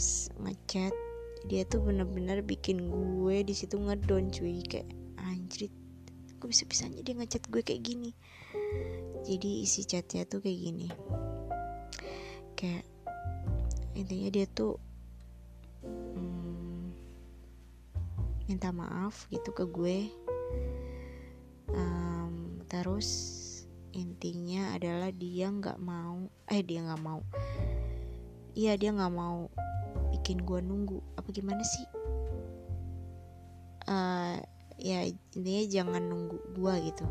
[0.46, 0.94] ngechat.
[1.46, 5.74] Dia tuh bener-bener bikin gue di situ ngedon cuy kayak anjrit.
[6.38, 8.12] Kok bisa bisanya dia ngechat gue kayak gini?
[9.26, 10.88] Jadi isi chatnya tuh kayak gini.
[12.54, 12.86] Kayak
[13.98, 14.78] intinya dia tuh
[15.82, 16.94] hmm,
[18.46, 19.98] minta maaf gitu ke gue.
[21.74, 23.10] Um, terus
[23.96, 27.26] intinya adalah dia nggak mau eh dia nggak mau.
[28.54, 29.50] Iya dia nggak mau
[30.14, 31.02] bikin gue nunggu.
[31.18, 31.86] Apa gimana sih?
[33.90, 34.38] Uh,
[34.80, 37.06] ya intinya jangan nunggu gue gitu.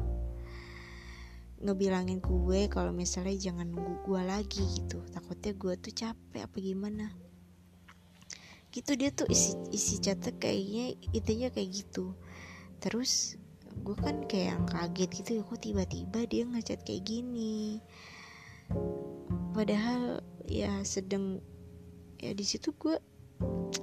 [1.64, 5.00] Ngebilangin gue kalau misalnya jangan nunggu gue lagi gitu.
[5.08, 7.06] Takutnya gue tuh capek apa gimana.
[8.74, 12.12] Gitu dia tuh isi isi chatnya kayaknya intinya kayak gitu.
[12.82, 13.40] Terus
[13.80, 17.80] gue kan kayak yang kaget gitu ya kok tiba-tiba dia ngechat kayak gini.
[19.54, 21.40] Padahal ya sedang
[22.20, 22.96] ya di situ gue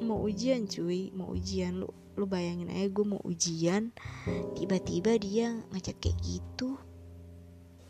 [0.01, 1.89] mau ujian cuy mau ujian lu
[2.19, 3.95] lu bayangin aja gue mau ujian
[4.59, 6.75] tiba-tiba dia ngechat kayak gitu.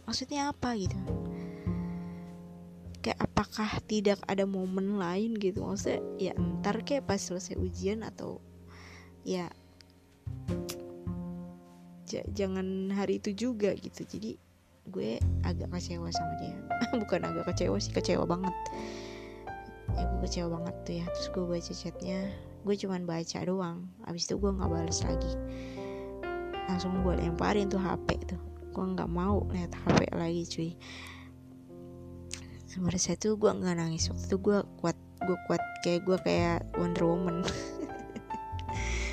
[0.05, 0.97] Maksudnya apa gitu?
[3.01, 5.65] Kayak apakah tidak ada momen lain gitu?
[5.65, 8.38] Maksudnya ya ntar kayak pas selesai ujian atau
[9.26, 9.49] ya
[12.36, 14.05] jangan hari itu juga gitu.
[14.05, 14.38] Jadi
[14.91, 16.55] gue agak kecewa sama dia.
[17.01, 18.53] Bukan agak kecewa sih kecewa banget.
[19.97, 23.89] Ya gue kecewa banget tuh ya terus gue baca chatnya gue cuman baca doang.
[24.05, 25.32] Abis itu gue nggak balas lagi.
[26.70, 28.41] Langsung gue lemparin tuh HP tuh.
[28.72, 30.72] Gue nggak mau lihat HP lagi cuy.
[32.72, 34.07] Pada saat itu gue nggak nangis.
[34.07, 37.38] Waktu itu gue kuat gue kuat kayak gue kayak Wonder Woman.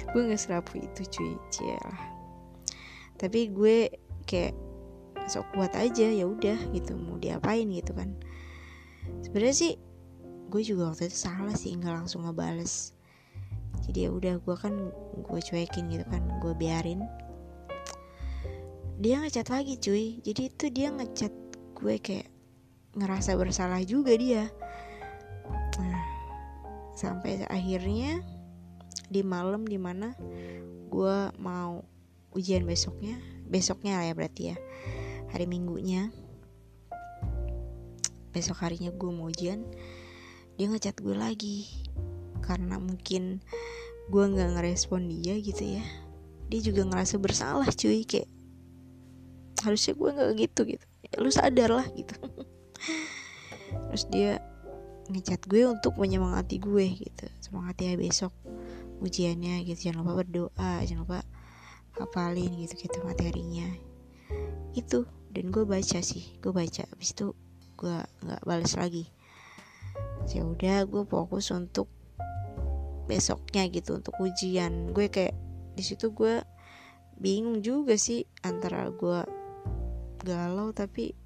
[0.09, 1.37] Gue nggak serapu itu cuy.
[1.77, 2.17] Lah
[3.21, 3.93] tapi gue
[4.25, 4.57] kayak
[5.29, 6.97] sok kuat aja ya udah gitu.
[6.97, 8.17] Mau diapain gitu kan.
[9.21, 9.73] Sebenarnya sih
[10.49, 12.97] gue juga waktu itu salah sih nggak langsung ngebales
[13.89, 14.93] jadi ya udah gue kan
[15.25, 17.01] gue cuekin gitu kan gue biarin.
[19.01, 20.21] Dia ngechat lagi cuy.
[20.21, 21.33] Jadi itu dia ngechat
[21.73, 22.29] gue kayak
[22.93, 24.53] ngerasa bersalah juga dia.
[25.81, 26.05] Nah
[26.93, 28.21] sampai akhirnya
[29.09, 30.13] di malam di mana
[30.93, 31.81] gue mau
[32.37, 33.17] ujian besoknya
[33.49, 34.57] besoknya lah ya berarti ya
[35.33, 36.13] hari minggunya.
[38.37, 39.65] Besok harinya gue mau ujian
[40.61, 41.73] dia ngechat gue lagi.
[42.45, 43.41] Karena mungkin
[44.09, 45.85] gue nggak ngerespon dia gitu ya.
[46.49, 48.29] Dia juga ngerasa bersalah cuy kayak
[49.63, 50.87] harusnya gue nggak gitu gitu.
[51.05, 52.17] Ya, lu sadar lah gitu.
[53.93, 54.41] Terus dia
[55.13, 57.27] ngechat gue untuk menyemangati gue gitu.
[57.45, 58.33] Semangati ya besok
[59.05, 59.93] ujiannya gitu.
[59.93, 61.21] Jangan lupa berdoa jangan lupa
[62.01, 63.69] hafalin gitu gitu materinya.
[64.73, 66.89] Itu dan gue baca sih gue baca.
[66.89, 67.37] Habis itu
[67.77, 69.13] gue nggak balas lagi.
[70.33, 71.89] Ya udah gue fokus untuk
[73.09, 74.93] besoknya gitu untuk ujian.
[74.93, 75.33] Gue kayak
[75.75, 76.45] di situ gue
[77.19, 79.21] bingung juga sih antara gue
[80.23, 81.17] galau tapi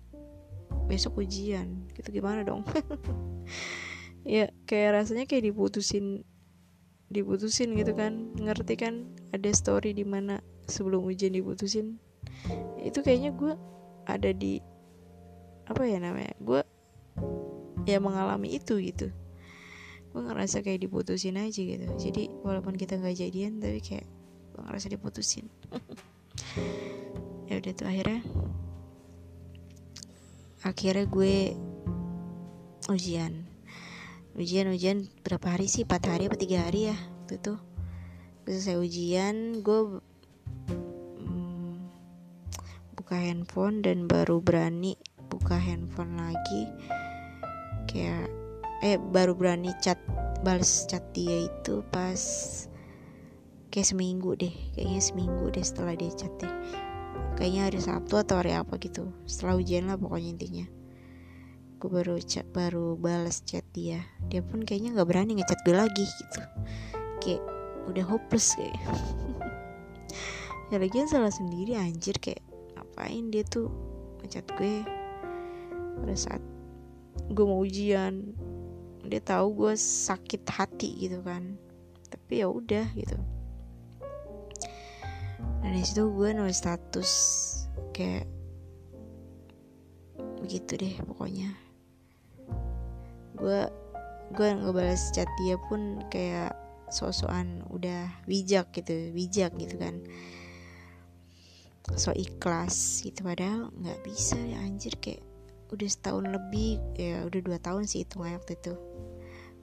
[0.87, 1.91] besok ujian.
[1.93, 2.62] Gitu gimana dong?
[4.22, 6.22] Ya kayak rasanya kayak diputusin
[7.11, 8.30] diputusin gitu kan.
[8.39, 10.39] Ngerti kan ada story di mana
[10.70, 11.99] sebelum ujian diputusin.
[12.78, 13.59] Itu kayaknya gue
[14.07, 14.62] ada di
[15.66, 16.62] apa ya namanya gue
[17.87, 19.11] ya mengalami itu gitu
[20.12, 21.88] gue ngerasa kayak diputusin aja gitu.
[21.96, 24.06] Jadi walaupun kita nggak jadian tapi kayak
[24.52, 25.48] gue ngerasa diputusin.
[27.48, 28.20] Ya udah tuh akhirnya
[30.64, 31.34] akhirnya gue
[32.92, 33.48] ujian.
[34.36, 35.84] Ujian ujian berapa hari sih?
[35.84, 36.96] Empat hari apa tiga hari ya
[37.28, 37.56] itu.
[37.56, 37.60] Tuh
[38.48, 40.00] selesai ujian gue
[41.20, 41.76] hmm,
[42.96, 44.96] buka handphone dan baru berani
[45.32, 46.68] buka handphone lagi.
[47.88, 48.41] Kayak
[48.83, 49.97] eh baru berani chat
[50.43, 52.18] balas chat dia itu pas
[53.70, 54.53] kayak seminggu deh.
[54.74, 56.53] Kayaknya seminggu deh setelah dia chat deh
[57.37, 59.11] kayaknya hari Sabtu atau hari apa gitu.
[59.26, 60.66] Setelah ujian lah pokoknya intinya.
[61.83, 64.05] Gue baru chat baru balas chat dia.
[64.30, 66.41] Dia pun kayaknya nggak berani ngechat gue lagi gitu.
[67.18, 67.43] Kayak
[67.91, 68.78] udah hopeless kayak.
[70.72, 72.41] Ya lagian salah sendiri anjir kayak
[72.72, 73.68] ngapain dia tuh
[74.24, 74.80] ngechat gue?
[76.01, 76.41] Pada saat
[77.28, 78.33] gue mau ujian
[79.07, 81.59] dia tahu gue sakit hati gitu kan.
[82.11, 83.18] Tapi ya udah gitu.
[85.62, 87.11] Dan di situ gue nulis status
[87.94, 88.26] kayak
[90.42, 91.55] begitu deh pokoknya.
[93.38, 93.70] Gue
[94.32, 96.55] gue ngebalas chat dia pun kayak
[96.92, 100.03] sosokan udah bijak gitu bijak gitu kan.
[101.98, 105.24] So ikhlas gitu padahal nggak bisa ya anjir kayak
[105.72, 108.76] udah setahun lebih ya udah dua tahun sih itu waktu itu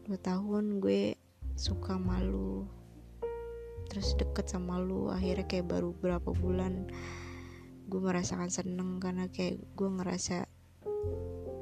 [0.09, 1.13] dua tahun gue
[1.53, 2.65] suka malu.
[3.93, 6.89] Terus deket sama lu akhirnya kayak baru berapa bulan
[7.85, 10.49] gue merasakan seneng karena kayak gue ngerasa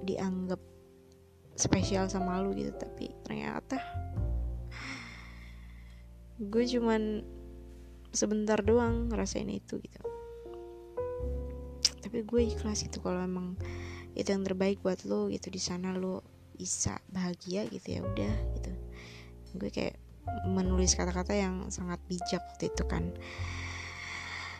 [0.08, 0.64] dianggap
[1.60, 2.72] spesial sama lu gitu.
[2.72, 3.84] Tapi ternyata
[6.40, 7.28] gue cuman
[8.16, 10.00] sebentar doang ngerasain itu gitu.
[12.00, 13.60] Tapi gue ikhlas itu kalau emang
[14.16, 18.72] itu yang terbaik buat lo gitu di sana lo bisa bahagia gitu ya udah gitu.
[19.56, 19.96] Gue kayak
[20.50, 23.04] menulis kata-kata yang sangat bijak waktu itu kan.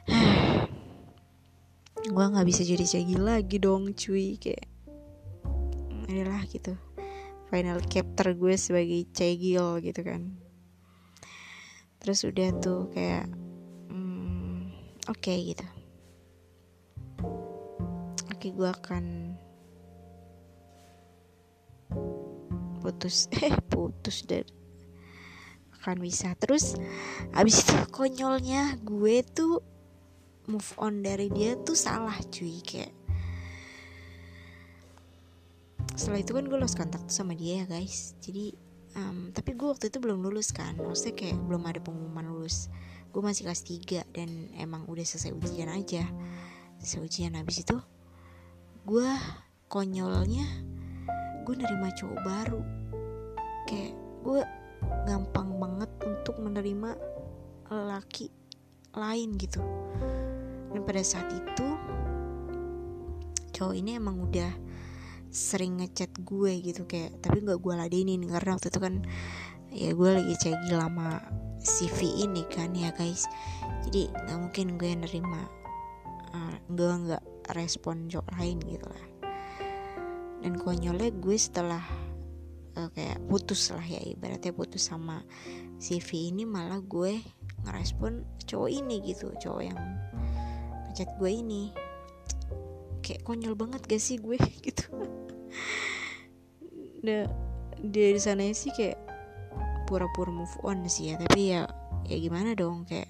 [2.08, 4.64] Gue nggak bisa jadi cegi lagi dong cuy kayak
[6.08, 6.74] adalah gitu.
[7.52, 10.40] Final chapter gue sebagai cegil gitu kan.
[12.00, 13.28] Terus udah tuh kayak
[13.92, 14.72] hmm,
[15.12, 15.68] oke okay, gitu.
[18.32, 19.27] Oke okay, gue akan
[22.88, 24.48] putus eh putus dan
[25.76, 26.32] akan bisa.
[26.40, 26.80] Terus
[27.36, 29.60] abis itu konyolnya gue tuh
[30.48, 32.64] move on dari dia tuh salah cuy.
[32.64, 32.96] Kayak
[36.00, 38.16] setelah itu kan gue lost kontak sama dia ya guys.
[38.24, 38.56] Jadi
[38.96, 40.80] um, tapi gue waktu itu belum lulus kan.
[40.80, 42.72] Maksudnya kayak belum ada pengumuman lulus.
[43.12, 46.08] Gue masih kelas 3 dan emang udah selesai ujian aja.
[46.80, 47.36] Selesai ujian.
[47.36, 47.76] Habis itu
[48.88, 49.12] gue
[49.68, 50.48] konyolnya
[51.48, 52.77] gue nerima cowok baru
[53.68, 53.94] kayak
[54.24, 54.42] gue
[55.04, 56.96] gampang banget untuk menerima
[57.68, 58.32] laki
[58.96, 59.60] lain gitu.
[60.72, 61.68] Dan pada saat itu
[63.54, 64.52] cowok ini emang udah
[65.28, 69.04] sering ngechat gue gitu kayak tapi nggak gue ladenin karena waktu itu kan
[69.76, 71.20] ya gue lagi cegi lama
[71.60, 73.28] CV ini kan ya guys.
[73.88, 75.42] Jadi nggak mungkin gue nerima
[76.32, 77.24] uh, gue nggak
[77.56, 79.06] respon cowok lain gitu lah.
[80.40, 81.84] Dan konyolnya gue setelah
[82.78, 85.26] uh, kayak putus lah ya ibaratnya putus sama
[85.82, 87.18] CV ini malah gue
[87.66, 89.80] ngerespon cowok ini gitu cowok yang
[90.90, 91.64] ngechat gue ini.
[93.02, 94.86] Kayak konyol banget gak sih gue gitu.
[97.02, 97.26] Nah
[97.82, 98.98] dari sana sih kayak
[99.90, 101.64] pura-pura move on sih ya tapi ya
[102.10, 103.08] ya gimana dong kayak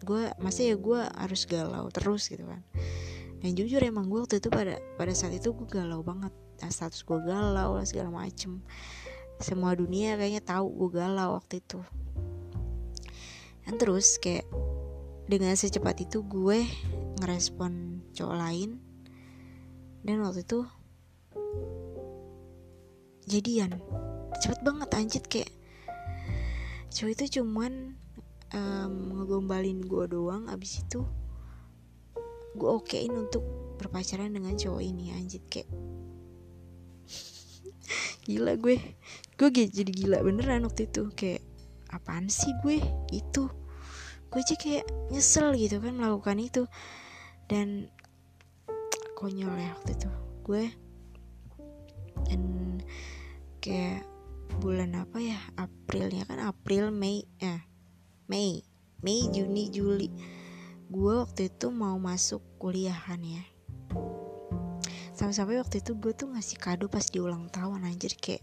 [0.00, 2.62] gue masa ya gue harus galau terus gitu kan.
[3.40, 6.32] Dan jujur emang gue waktu itu pada pada saat itu gue galau banget
[6.68, 8.60] status gue galau lah segala macem.
[9.40, 11.80] Semua dunia kayaknya tahu gue galau waktu itu.
[13.64, 14.44] Dan terus kayak
[15.24, 16.68] dengan secepat itu gue
[17.24, 18.76] ngerespon cowok lain.
[20.04, 20.68] Dan waktu itu
[23.24, 23.80] jadian.
[24.44, 25.52] Cepet banget anjir kayak
[26.92, 27.96] cowok itu cuman
[28.52, 30.52] um, ngegombalin gue doang.
[30.52, 31.06] Abis itu
[32.58, 33.46] gue okein untuk
[33.78, 35.70] berpacaran dengan cowok ini anjir kayak
[38.24, 38.76] gila gue.
[39.36, 41.10] Gue jadi gila beneran waktu itu.
[41.14, 41.42] Kayak
[41.90, 42.80] apaan sih gue?
[43.10, 43.50] Itu.
[44.30, 46.62] Gue aja kayak nyesel gitu kan melakukan itu.
[47.50, 47.90] Dan
[49.18, 50.10] konyol ya waktu itu.
[50.46, 50.64] Gue
[52.28, 52.42] dan
[53.64, 54.04] kayak
[54.60, 57.64] bulan apa ya Aprilnya kan April Mei ya
[58.28, 58.60] Mei
[59.00, 60.08] Mei Juni Juli.
[60.90, 63.40] Gue waktu itu mau masuk kuliah kan ya
[65.20, 68.40] sampai-sampai waktu itu gue tuh ngasih kado pas di ulang tahun anjir kayak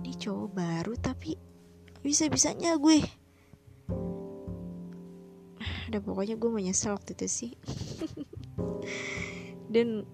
[0.00, 1.36] ini cowok baru tapi
[2.00, 3.04] bisa-bisanya gue.
[5.92, 7.52] Ada pokoknya gue menyesal waktu itu sih.
[9.76, 10.08] Dan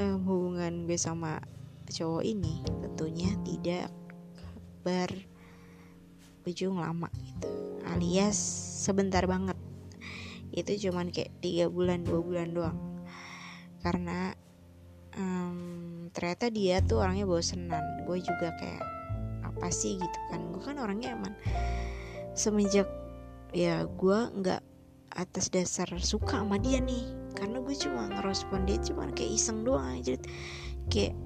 [0.00, 1.44] um, hubungan gue sama
[1.92, 3.92] cowok ini tentunya tidak
[6.40, 7.52] berujung lama gitu
[7.84, 8.40] alias
[8.80, 9.60] sebentar banget.
[10.56, 12.80] Itu cuman kayak tiga bulan dua bulan doang.
[13.84, 14.32] Karena
[15.16, 18.04] um, ternyata dia tuh orangnya bosenan.
[18.04, 18.84] Gue juga kayak
[19.44, 19.96] apa sih?
[20.00, 20.40] gitu kan.
[20.52, 21.34] Gue kan orangnya emang
[22.32, 22.88] semenjak
[23.52, 24.62] ya gue nggak
[25.12, 27.04] atas dasar suka sama dia nih.
[27.36, 30.16] Karena gue cuma ngerespon dia cuma kayak iseng doang aja.
[30.88, 31.16] Kayak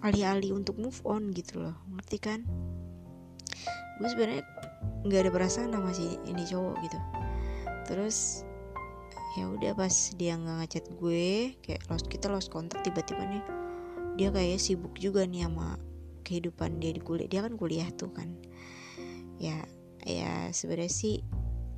[0.00, 1.76] alih-alih untuk move on gitu loh.
[1.92, 2.40] Ngerti kan?
[4.00, 4.44] Gue sebenarnya
[5.04, 6.98] nggak ada perasaan sama si ini cowok gitu.
[7.84, 8.48] Terus
[9.38, 13.44] ya udah pas dia nggak ngechat gue kayak lost kita lost kontak tiba-tiba nih.
[14.18, 15.78] Dia kayak sibuk juga nih sama
[16.26, 17.30] kehidupan dia di kuliah.
[17.30, 18.34] Dia kan kuliah tuh kan.
[19.38, 19.62] Ya
[20.02, 21.22] ya sebenarnya sih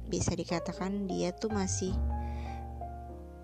[0.09, 1.93] bisa dikatakan dia tuh masih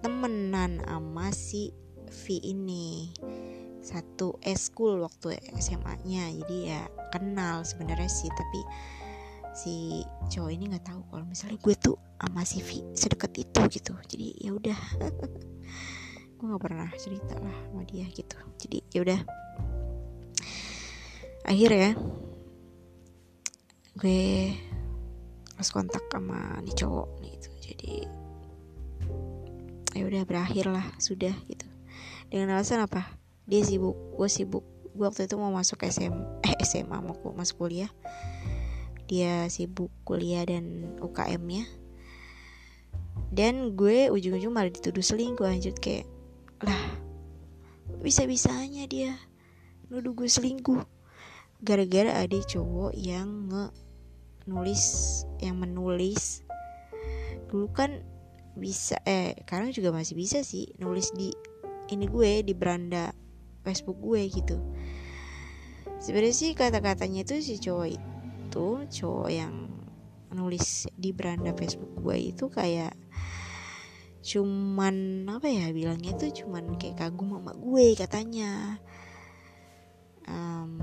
[0.00, 1.76] temenan sama si
[2.08, 3.12] V ini.
[3.84, 6.82] Satu school waktu SMA-nya jadi ya
[7.12, 8.60] kenal sebenarnya sih tapi
[9.58, 13.92] si cowok ini nggak tahu kalau misalnya gue tuh sama si V sedekat itu gitu.
[14.06, 14.78] Jadi ya udah.
[16.38, 18.38] Gue nggak pernah cerita lah sama dia gitu.
[18.62, 19.20] Jadi ya udah.
[21.50, 21.98] Akhirnya
[23.98, 24.54] gue
[25.58, 27.50] harus kontak sama nih cowok gitu.
[27.58, 27.94] Jadi
[29.98, 31.66] ya udah berakhir lah sudah gitu.
[32.30, 33.10] Dengan alasan apa?
[33.50, 34.62] Dia sibuk gue sibuk.
[34.94, 36.14] Gue waktu itu mau masuk SM
[36.46, 37.90] eh SMA mau masuk kuliah
[39.08, 41.64] dia sibuk kuliah dan UKM nya
[43.32, 46.04] dan gue ujung-ujung malah dituduh selingkuh lanjut kayak
[46.60, 46.78] lah
[47.98, 49.16] bisa bisanya dia
[49.88, 50.84] nuduh gue selingkuh.
[51.64, 53.72] Gara-gara ada cowok yang nge
[54.46, 54.84] nulis
[55.40, 56.44] yang menulis.
[57.48, 58.04] Dulu kan
[58.58, 61.32] bisa eh sekarang juga masih bisa sih nulis di
[61.88, 63.10] ini gue di beranda
[63.64, 64.60] Facebook gue gitu.
[65.98, 67.88] Sebenarnya sih kata-katanya itu si cowok
[68.58, 69.70] itu cowok yang
[70.34, 72.90] nulis di beranda Facebook gue itu kayak
[74.18, 78.82] cuman apa ya bilangnya tuh cuman kayak kagum sama gue katanya.
[80.26, 80.82] Um,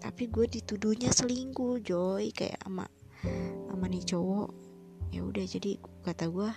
[0.00, 2.88] tapi gue dituduhnya selingkuh Joy kayak ama
[3.68, 4.56] ama nih cowok.
[5.12, 6.48] Ya udah jadi kata gue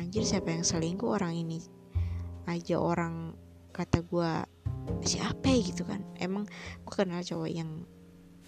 [0.00, 1.12] anjir siapa yang selingkuh?
[1.12, 1.60] Orang ini
[2.48, 3.36] aja orang
[3.76, 4.32] kata gue
[5.04, 5.60] siapa ya?
[5.60, 6.00] gitu kan.
[6.16, 6.48] Emang
[6.88, 7.84] gue kenal cowok yang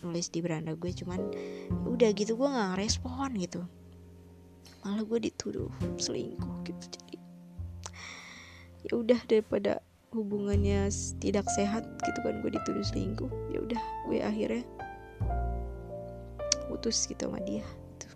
[0.02, 1.20] nulis di beranda gue cuman
[1.88, 3.62] udah gitu gue nggak respon gitu.
[4.86, 7.16] Malah gue dituduh selingkuh gitu jadi
[8.86, 9.82] ya udah daripada
[10.14, 10.88] hubungannya
[11.20, 14.64] tidak sehat gitu kan gue dituduh selingkuh ya udah gue akhirnya
[16.70, 18.08] putus gitu sama dia gitu.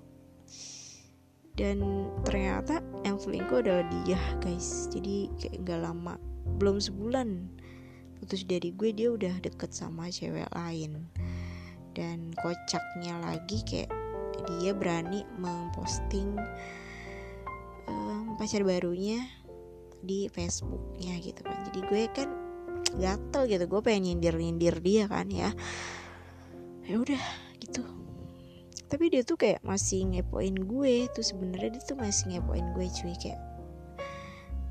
[1.58, 4.88] dan ternyata yang selingkuh adalah dia guys.
[4.88, 6.14] Jadi kayak nggak lama
[6.56, 7.50] belum sebulan
[8.22, 11.10] putus dari gue dia udah deket sama cewek lain
[11.92, 13.90] dan kocaknya lagi kayak
[14.58, 16.34] dia berani memposting
[17.86, 19.22] um, pacar barunya
[20.02, 21.56] di Facebooknya gitu kan.
[21.70, 22.28] Jadi gue kan
[22.98, 25.54] gatel gitu gue pengen nyindir nyindir dia kan ya.
[26.88, 27.22] Ya udah
[27.62, 27.86] gitu.
[28.90, 33.16] Tapi dia tuh kayak masih ngepoin gue tuh sebenarnya dia tuh masih ngepoin gue cuy
[33.16, 33.40] kayak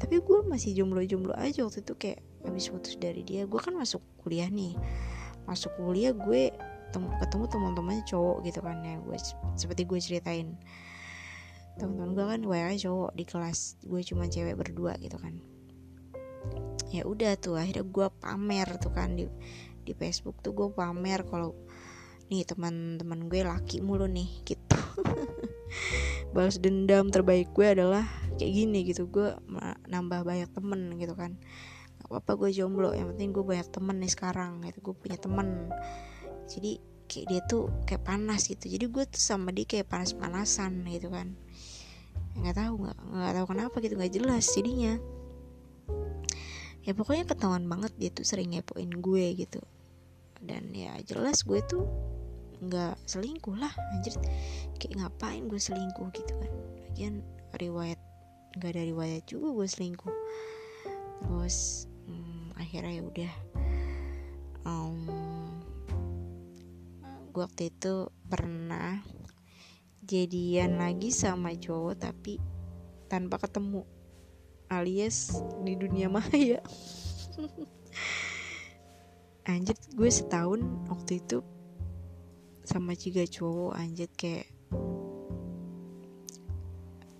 [0.02, 3.46] tapi gue masih jomblo-jomblo aja waktu itu kayak habis putus dari dia.
[3.46, 4.74] Gue kan masuk kuliah nih.
[5.46, 6.50] Masuk kuliah gue
[6.92, 9.18] ketemu teman-temannya cowok gitu kan ya gue
[9.56, 10.48] seperti gue ceritain.
[11.80, 15.39] Teman-teman gue kan WA cowok di kelas gue cuma cewek berdua gitu kan.
[16.92, 19.26] Ya udah tuh akhirnya gue pamer tuh kan di
[19.82, 21.56] di Facebook tuh gue pamer kalau
[22.28, 24.80] nih teman-teman gue laki mulu nih gitu.
[26.36, 28.04] Balas dendam terbaik gue adalah
[28.36, 29.36] kayak gini gitu gue
[29.88, 31.39] nambah banyak temen gitu kan.
[32.02, 35.72] Gak apa-apa gue jomblo yang penting gue banyak temen nih sekarang gitu gue punya temen
[36.52, 38.72] jadi kayak dia tuh kayak panas gitu.
[38.72, 41.36] Jadi gue tuh sama dia kayak panas-panasan gitu kan.
[42.39, 44.95] Nggak tahu nggak nggak tahu kenapa gitu nggak jelas jadinya.
[46.82, 49.60] Ya pokoknya ketahuan banget dia tuh sering ngepoin gue gitu.
[50.39, 51.84] Dan ya jelas gue tuh
[52.64, 54.16] nggak selingkuh lah anjir.
[54.80, 56.52] Kayak ngapain gue selingkuh gitu kan.
[56.88, 57.20] Lagian
[57.60, 57.99] riwayat
[58.56, 60.16] nggak ada riwayat juga gue selingkuh.
[61.22, 63.34] Terus hmm, akhirnya ya udah.
[64.62, 65.41] Um,
[67.32, 69.00] gue waktu itu pernah
[70.04, 72.44] jadian lagi sama cowok tapi
[73.08, 73.88] tanpa ketemu
[74.68, 76.60] alias di dunia maya.
[79.52, 80.60] Anjir gue setahun
[80.92, 81.40] waktu itu
[82.68, 84.52] sama tiga cowok anjir kayak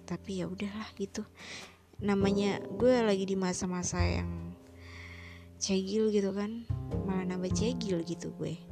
[0.06, 1.24] tapi ya udahlah gitu.
[2.04, 4.52] Namanya gue lagi di masa-masa yang
[5.62, 6.68] cegil gitu kan
[7.06, 8.71] malah nambah cegil gitu gue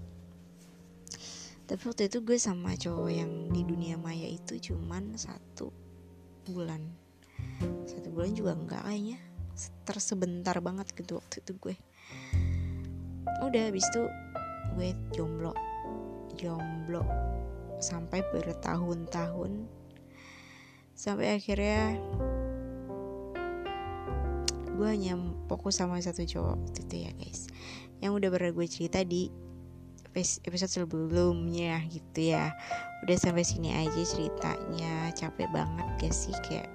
[1.70, 5.70] tapi waktu itu gue sama cowok yang di dunia maya itu cuman satu
[6.50, 6.82] bulan.
[7.86, 9.22] Satu bulan juga enggak kayaknya.
[9.86, 11.76] Tersebentar banget gitu waktu itu gue.
[13.46, 14.02] Udah habis itu
[14.74, 15.54] gue jomblo.
[16.42, 17.06] Jomblo
[17.78, 19.70] sampai bertahun-tahun.
[20.98, 22.02] Sampai akhirnya
[24.74, 27.46] gue hanya fokus sama satu cowok waktu itu ya guys.
[28.02, 29.30] Yang udah pernah gue cerita di
[30.22, 32.54] episode sebelumnya gitu ya.
[33.06, 35.12] Udah sampai sini aja ceritanya.
[35.16, 36.36] Capek banget gak sih?
[36.46, 36.70] Kayak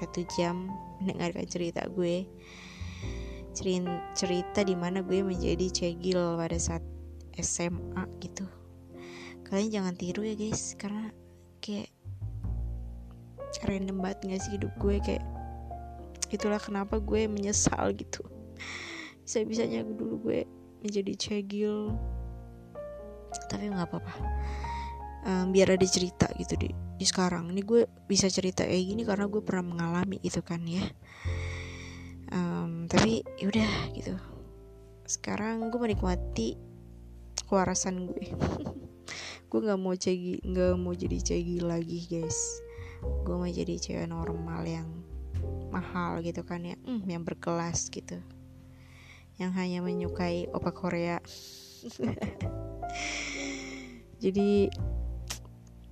[0.00, 2.26] satu jam mendengarkan cerita gue.
[3.54, 6.82] Cerita di mana gue menjadi cegil pada saat
[7.38, 8.48] SMA gitu.
[9.46, 10.74] Kalian jangan tiru ya guys.
[10.74, 11.12] Karena
[11.62, 11.92] kayak
[13.64, 14.98] random banget gak sih hidup gue?
[15.04, 15.24] Kayak
[16.34, 18.26] itulah kenapa gue menyesal gitu.
[19.22, 20.40] Bisa bisanya dulu gue
[20.84, 21.94] menjadi cegil
[23.50, 24.14] tapi nggak apa-apa.
[25.24, 27.50] Um, biar ada cerita gitu di di sekarang.
[27.50, 30.84] Ini gue bisa cerita kayak gini karena gue pernah mengalami itu kan ya.
[32.30, 34.14] Um, tapi yaudah gitu.
[35.04, 36.56] Sekarang gue menikmati
[37.46, 38.32] kewarasan gue.
[39.54, 42.58] Gue nggak mau cegi nggak mau jadi cegi lagi guys.
[43.22, 44.88] Gue mau jadi cewek normal yang
[45.70, 46.74] mahal gitu kan ya.
[46.82, 48.18] Hmm, yang berkelas gitu.
[49.38, 51.22] Yang hanya menyukai opa Korea
[54.22, 54.72] jadi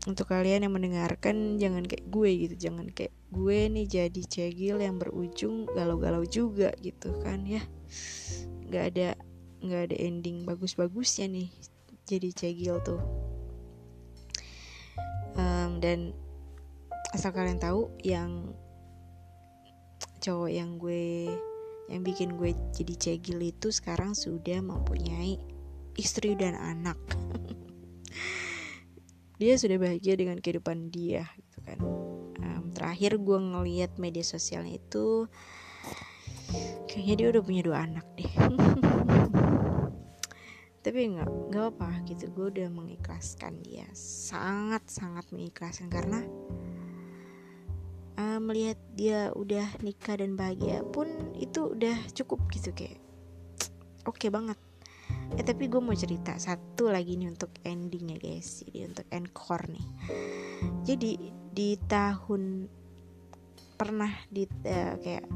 [0.03, 2.55] untuk kalian yang mendengarkan jangan kayak gue gitu.
[2.71, 7.63] Jangan kayak gue nih jadi cegil yang berujung galau-galau juga gitu kan ya.
[8.67, 9.09] Nggak ada
[9.63, 11.49] nggak ada ending bagus-bagusnya nih
[12.03, 12.99] jadi cegil tuh.
[15.39, 16.13] Um, dan
[17.15, 18.53] asal kalian tahu yang
[20.19, 21.31] cowok yang gue
[21.91, 25.52] yang bikin gue jadi cegil itu sekarang sudah mempunyai
[25.97, 26.99] istri dan anak.
[29.43, 31.83] Dia sudah bahagia dengan kehidupan dia gitu kan.
[32.39, 35.27] Um, terakhir gue ngeliat media sosialnya itu
[36.87, 38.31] kayaknya dia udah punya dua anak deh.
[40.87, 42.31] Tapi nggak nggak apa gitu.
[42.31, 43.83] Gue udah mengikhlaskan dia.
[43.99, 46.23] Sangat sangat mengikhlaskan karena
[48.23, 52.99] uh, melihat dia udah nikah dan bahagia pun itu udah cukup gitu kayak
[54.09, 54.59] oke okay banget
[55.33, 58.61] eh tapi gue mau cerita satu lagi nih untuk ending ya guys.
[58.69, 59.87] Jadi untuk encore nih.
[60.85, 61.11] Jadi
[61.53, 62.69] di tahun
[63.81, 65.27] pernah di uh, kayak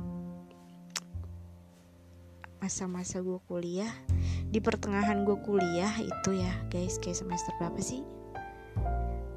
[2.61, 3.91] masa-masa gue kuliah
[4.49, 8.05] di pertengahan gue kuliah itu ya guys kayak semester berapa sih?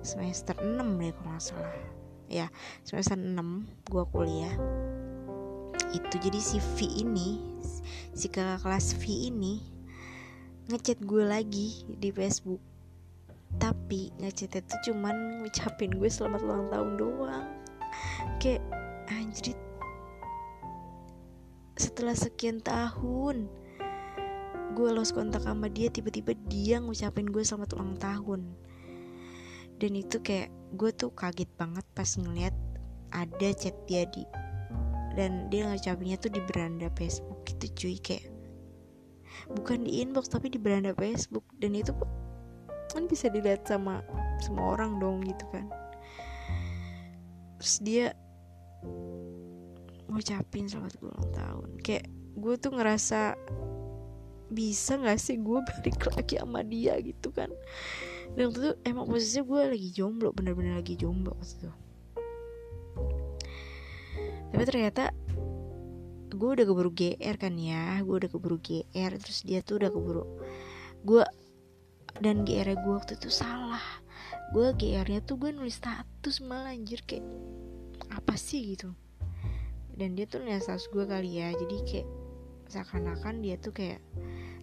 [0.04, 1.76] Semester 6 deh kalau nggak salah.
[2.28, 2.48] Ya
[2.84, 4.56] semester 6 gue kuliah.
[5.96, 7.40] Itu jadi si V ini
[8.12, 9.79] si kakak kelas V ini
[10.70, 12.62] ngechat gue lagi di Facebook.
[13.58, 17.46] Tapi ngechat itu cuman ngucapin gue selamat ulang tahun doang.
[18.38, 18.62] Kayak
[19.10, 19.58] anjrit.
[21.74, 23.50] Setelah sekian tahun
[24.78, 28.46] gue lost kontak sama dia tiba-tiba dia ngucapin gue selamat ulang tahun.
[29.82, 32.54] Dan itu kayak gue tuh kaget banget pas ngeliat
[33.10, 34.22] ada chat dia di
[35.18, 38.39] dan dia ngucapinnya tuh di beranda Facebook gitu cuy kayak
[39.54, 41.46] bukan di inbox tapi di beranda Facebook.
[41.58, 41.94] Dan itu
[42.90, 44.02] kan bisa dilihat sama
[44.42, 45.66] semua orang dong gitu kan.
[47.60, 48.06] Terus dia
[50.10, 51.70] ngucapin selamat ulang tahun.
[51.86, 52.06] Kayak
[52.40, 53.36] gue tuh ngerasa
[54.50, 57.52] bisa gak sih gue balik lagi sama dia gitu kan.
[58.34, 61.72] Dan waktu itu emang posisinya gue lagi jomblo bener-bener lagi jomblo waktu itu.
[64.50, 65.14] Tapi ternyata
[66.30, 70.24] gue udah keburu GR kan ya gue udah keburu GR terus dia tuh udah keburu
[71.06, 71.24] gue
[72.18, 73.82] dan GR gue waktu itu salah.
[74.50, 77.24] Gue GR nya tuh gue nulis status malah anjir kayak
[78.10, 78.98] apa sih gitu.
[79.94, 82.10] Dan dia tuh nulis status gue kali ya jadi kayak
[82.70, 84.02] seakan-akan dia tuh kayak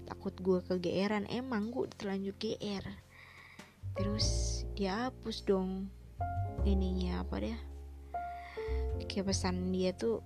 [0.07, 2.85] takut gue ke GR-an emang gue terlanjur GR
[3.99, 5.91] terus dia hapus dong
[6.63, 7.59] ininya apa deh
[9.11, 10.23] kayak pesan dia tuh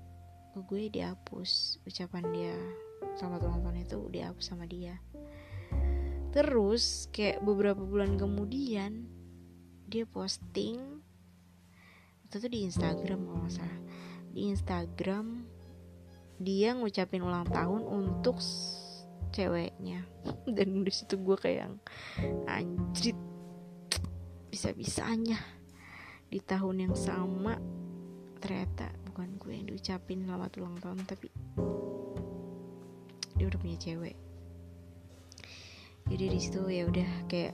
[0.61, 1.81] ke gue dihapus.
[1.89, 2.55] Ucapan dia
[3.17, 5.01] selamat ulang tahun itu dihapus sama dia.
[6.37, 9.09] Terus kayak beberapa bulan kemudian
[9.89, 11.01] dia posting
[12.29, 13.81] itu tuh di Instagram kalau nggak salah.
[14.31, 15.27] Di Instagram
[16.39, 18.39] dia ngucapin ulang tahun untuk
[19.33, 20.05] ceweknya.
[20.57, 21.73] Dan di situ gue kayak
[22.47, 23.17] anjrit
[24.53, 25.41] bisa-bisanya.
[26.31, 27.59] Di tahun yang sama
[28.39, 28.89] ternyata
[29.21, 31.29] bukan gue yang diucapin selamat ulang tahun tapi
[33.37, 34.17] dia udah punya cewek.
[36.09, 37.53] Jadi di situ ya udah kayak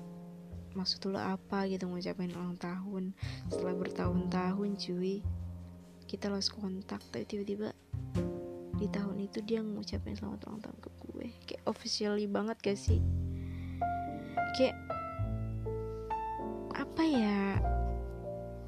[0.78, 1.66] maksud lo apa?
[1.66, 3.18] gitu ngucapin ulang tahun.
[3.50, 5.26] Setelah bertahun-tahun cuy
[6.06, 7.74] kita lost kontak tapi tiba-tiba
[8.78, 11.26] di tahun itu dia ngucapin selamat ulang tahun ke gue.
[11.50, 13.02] Kayak officially banget gak sih?
[14.54, 14.78] Kayak
[16.78, 17.58] apa ya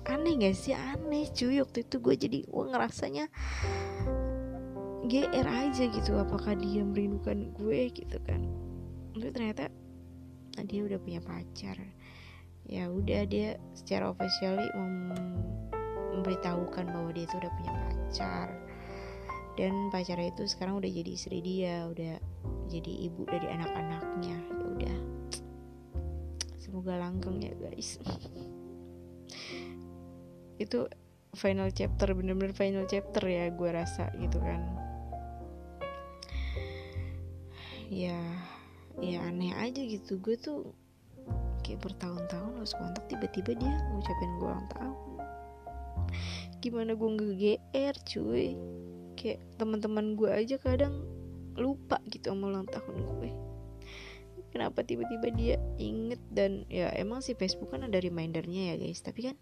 [0.09, 0.73] aneh gak sih?
[0.75, 1.61] Aneh cuy.
[1.61, 3.25] Waktu itu gue jadi gue ngerasanya
[5.09, 6.13] GR aja gitu.
[6.17, 8.43] Apakah dia merindukan gue gitu kan?
[9.15, 9.65] Tapi ternyata
[10.65, 11.77] dia udah punya pacar.
[12.69, 15.15] Ya udah dia secara officially mem
[16.19, 18.49] memberitahukan bahwa dia itu udah punya pacar.
[19.55, 22.19] Dan pacarnya itu sekarang udah jadi istri dia udah
[22.67, 24.37] jadi ibu dari anak-anaknya.
[24.37, 24.99] Ya udah.
[26.59, 27.97] Semoga langgeng ya guys
[30.59, 30.91] itu
[31.37, 34.61] final chapter bener-bener final chapter ya gue rasa gitu kan.
[37.89, 38.19] Ya
[38.99, 40.19] ya aneh aja gitu.
[40.21, 40.75] Gue tuh
[41.63, 45.11] kayak bertahun-tahun harus kontak tiba-tiba dia ngucapin gue ulang tahun.
[46.59, 48.49] Gimana gue nggak GR cuy?
[49.19, 51.07] Kayak teman-teman gue aja kadang
[51.59, 53.31] lupa gitu sama ulang tahun gue.
[54.49, 59.05] Kenapa tiba-tiba dia inget dan ya emang sih Facebook kan ada remindernya ya guys.
[59.05, 59.37] Tapi kan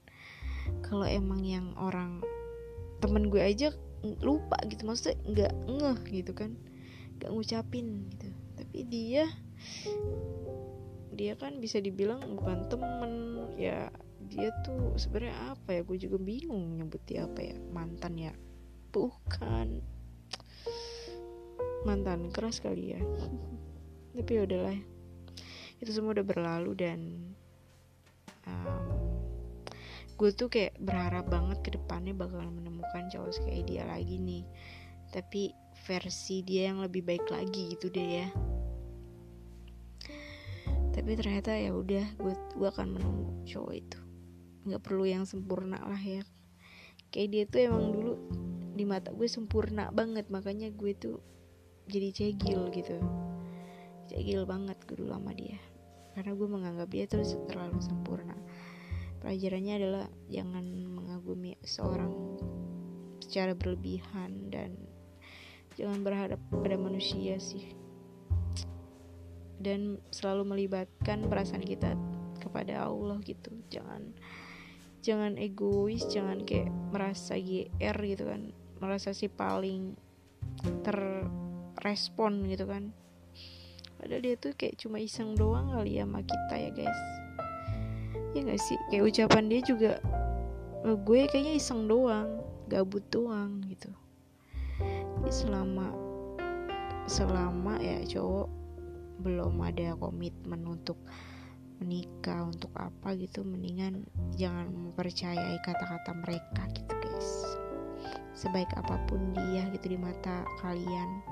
[0.84, 2.22] kalau emang yang orang
[3.02, 3.74] temen gue aja
[4.22, 6.54] lupa gitu maksudnya nggak ngeh gitu kan
[7.18, 8.28] nggak ngucapin gitu.
[8.56, 9.24] Tapi dia
[11.16, 13.12] dia kan bisa dibilang bukan temen
[13.56, 13.88] ya
[14.26, 18.32] dia tuh sebenarnya apa ya gue juga bingung nyebut dia apa ya mantan ya.
[18.92, 19.80] Bukan.
[21.84, 23.00] Mantan keras kali ya.
[24.16, 24.76] Tapi ya udahlah
[25.76, 27.00] itu semua udah berlalu dan
[28.48, 29.15] um,
[30.16, 34.44] gue tuh kayak berharap banget ke depannya bakalan menemukan cowok kayak dia lagi nih.
[35.12, 35.52] Tapi
[35.84, 38.28] versi dia yang lebih baik lagi gitu deh ya.
[40.96, 44.00] Tapi ternyata ya udah gue gue akan menunggu cowok itu.
[44.64, 46.24] Nggak perlu yang sempurna lah ya.
[47.12, 48.14] Kayak dia tuh emang dulu
[48.76, 51.20] di mata gue sempurna banget makanya gue tuh
[51.92, 52.96] jadi cegil gitu.
[54.08, 55.60] Cegil banget gue dulu sama dia.
[56.16, 58.32] Karena gue menganggap dia terus terlalu sempurna
[59.26, 62.14] pelajarannya adalah jangan mengagumi seorang
[63.18, 64.78] secara berlebihan dan
[65.74, 67.74] jangan berharap pada manusia sih.
[69.58, 71.98] Dan selalu melibatkan perasaan kita
[72.38, 73.50] kepada Allah gitu.
[73.66, 74.14] Jangan
[75.02, 78.54] jangan egois jangan kayak merasa GR gitu kan.
[78.78, 79.98] Merasa si paling
[80.86, 82.94] terrespon gitu kan.
[83.98, 87.25] Padahal dia tuh kayak cuma iseng doang kali ya sama kita ya guys
[88.36, 88.76] ya gak sih?
[88.92, 89.92] Kayak ucapan dia juga
[90.86, 93.90] gue kayaknya iseng doang gabut doang gitu.
[95.18, 95.90] Jadi selama
[97.10, 98.48] selama ya cowok
[99.24, 101.00] belum ada komitmen untuk
[101.80, 104.04] menikah untuk apa gitu mendingan
[104.36, 107.30] jangan mempercayai kata-kata mereka gitu guys.
[108.36, 111.24] Sebaik apa pun dia gitu di mata kalian.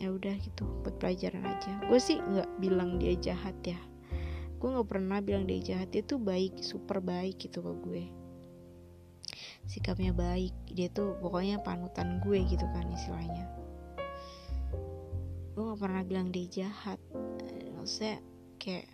[0.00, 1.72] Ya udah gitu buat pelajaran aja.
[1.86, 3.78] Gue sih nggak bilang dia jahat ya
[4.56, 5.92] gue nggak pernah bilang dia jahat.
[5.92, 8.04] Dia tuh baik super baik gitu ke gue.
[9.66, 10.54] Sikapnya baik.
[10.70, 13.44] Dia tuh pokoknya panutan gue gitu kan istilahnya.
[15.56, 17.00] Gue gak pernah bilang dia jahat.
[17.74, 18.20] Maksudnya
[18.60, 18.86] kayak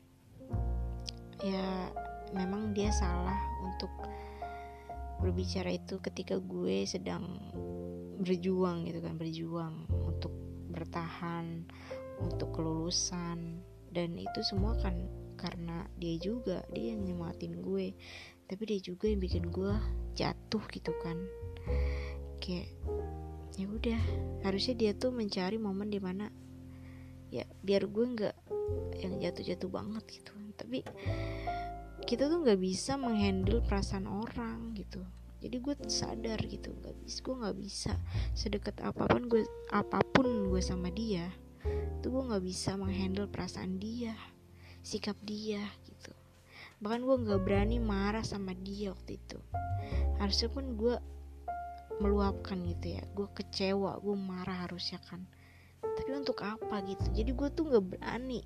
[1.42, 1.90] ya
[2.32, 3.36] memang dia salah
[3.66, 3.90] untuk
[5.18, 7.38] berbicara itu ketika gue sedang
[8.22, 10.32] berjuang gitu kan berjuang untuk
[10.70, 11.66] bertahan
[12.22, 13.60] untuk kelulusan.
[13.92, 17.98] Dan itu semua kan karena dia juga dia yang nyemangatin gue.
[18.46, 19.74] Tapi dia juga yang bikin gue
[20.14, 21.18] jatuh gitu kan.
[22.38, 22.70] Kayak
[23.58, 24.00] ya udah
[24.46, 26.30] harusnya dia tuh mencari momen di mana
[27.34, 28.36] ya biar gue nggak
[29.02, 30.32] yang jatuh-jatuh banget gitu.
[30.54, 30.86] Tapi
[32.06, 35.02] kita tuh nggak bisa menghandle perasaan orang gitu.
[35.42, 37.92] Jadi gue sadar gitu nggak bisa gue nggak bisa
[38.38, 39.42] sedekat apa pun gue
[39.74, 41.34] apa pun gue sama dia
[42.02, 44.14] tuh gue nggak bisa menghandle perasaan dia
[44.82, 46.12] sikap dia gitu.
[46.82, 49.38] Bahkan gue nggak berani marah sama dia waktu itu.
[50.18, 50.98] Harusnya pun gue
[52.02, 53.02] meluapkan gitu ya.
[53.14, 55.22] Gue kecewa gue marah harusnya kan.
[55.82, 57.06] Tapi untuk apa gitu?
[57.14, 58.42] Jadi gue tuh nggak berani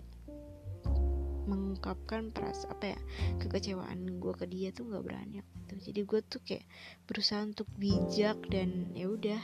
[1.46, 3.00] mengungkapkan perasaan apa ya
[3.38, 6.66] kekecewaan gue ke dia tuh nggak berani gitu jadi gue tuh kayak
[7.06, 9.38] berusaha untuk bijak dan ya udah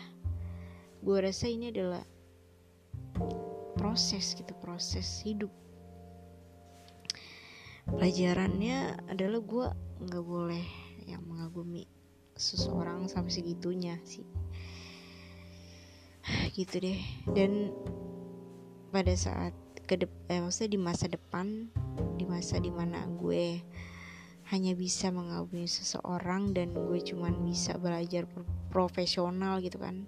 [1.02, 2.02] gue rasa ini adalah
[3.78, 5.50] proses gitu proses hidup
[7.86, 9.66] pelajarannya adalah gue
[10.06, 10.66] nggak boleh
[11.06, 11.86] yang mengagumi
[12.38, 14.26] seseorang sampai segitunya sih.
[16.56, 17.00] Gitu deh.
[17.34, 17.74] Dan
[18.92, 19.56] pada saat
[19.88, 21.68] ke eh, maksudnya di masa depan
[22.16, 23.60] di masa di mana gue
[24.52, 28.28] hanya bisa mengagumi seseorang dan gue cuman bisa belajar
[28.68, 30.04] profesional gitu kan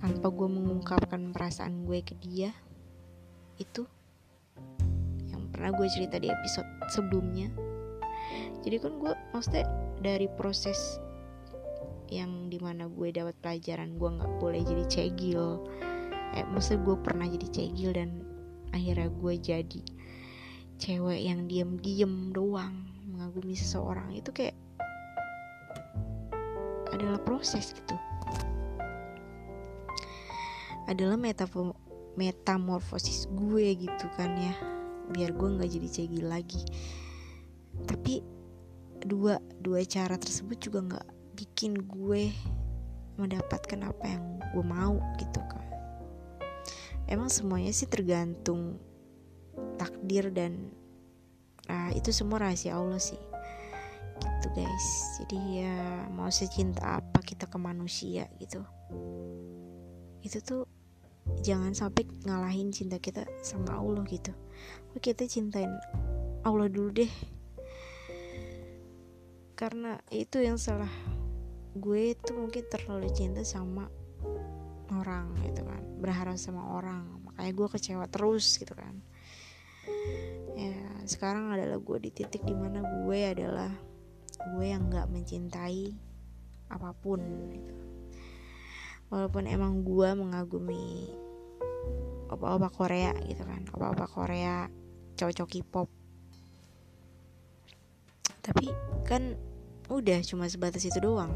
[0.00, 2.56] tanpa gue mengungkapkan perasaan gue ke dia
[3.60, 3.84] itu
[5.60, 7.52] pernah gue cerita di episode sebelumnya.
[8.64, 9.68] Jadi kan gue maksudnya
[10.00, 10.96] dari proses
[12.08, 15.60] yang di mana gue dapat pelajaran gue nggak boleh jadi cegil.
[16.32, 18.24] Eh maksudnya gue pernah jadi cegil dan
[18.72, 19.82] akhirnya gue jadi
[20.80, 24.16] cewek yang diem-diem doang mengagumi seseorang.
[24.16, 24.56] Itu kayak
[26.88, 28.00] adalah proses gitu.
[30.88, 31.20] Adalah
[32.16, 34.79] metamorfosis gue gitu kan ya
[35.10, 36.62] biar gue nggak jadi cegil lagi.
[37.86, 38.22] Tapi
[39.02, 42.30] dua dua cara tersebut juga nggak bikin gue
[43.16, 45.60] mendapatkan apa yang gue mau gitu kan
[47.10, 48.78] emang semuanya sih tergantung
[49.76, 50.70] takdir dan
[51.66, 53.18] nah, itu semua rahasia Allah sih.
[54.20, 54.88] Gitu guys.
[55.20, 58.62] Jadi ya mau secinta apa kita ke manusia gitu.
[60.22, 60.62] Itu tuh
[61.42, 64.32] jangan sampai ngalahin cinta kita sama Allah gitu
[64.98, 65.70] kita cintain
[66.42, 67.12] Allah dulu deh.
[69.54, 70.90] Karena itu yang salah.
[71.76, 73.86] Gue tuh mungkin terlalu cinta sama
[74.90, 75.84] orang gitu kan.
[76.00, 77.22] Berharap sama orang.
[77.28, 78.98] Makanya gue kecewa terus gitu kan.
[80.56, 80.76] Ya
[81.06, 83.70] sekarang adalah gue di titik di mana gue adalah
[84.56, 85.92] gue yang nggak mencintai
[86.72, 87.20] apa pun
[87.52, 87.76] gitu.
[89.10, 91.10] Walaupun emang gue mengagumi
[92.30, 93.66] opa-opa Korea gitu kan.
[93.74, 94.70] Opa-opa Korea
[95.18, 95.88] cowok-cowok K-pop.
[98.40, 98.66] Tapi
[99.04, 99.36] kan
[99.90, 101.34] udah cuma sebatas itu doang.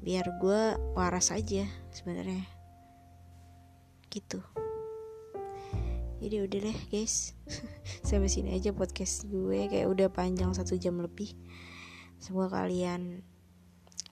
[0.00, 2.46] Biar gue waras aja sebenarnya.
[4.08, 4.40] Gitu.
[6.22, 7.36] Jadi udah deh guys.
[8.06, 9.68] Sampai sini aja podcast gue.
[9.68, 11.36] Kayak udah panjang satu jam lebih.
[12.16, 13.20] Semoga kalian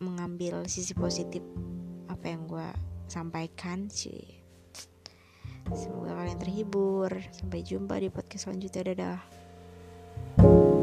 [0.03, 1.41] mengambil sisi positif
[2.11, 2.69] apa yang gue
[3.09, 4.44] sampaikan sih
[5.73, 7.11] Semoga kalian terhibur.
[7.33, 8.83] Sampai jumpa di podcast selanjutnya.
[8.93, 10.74] Dadah.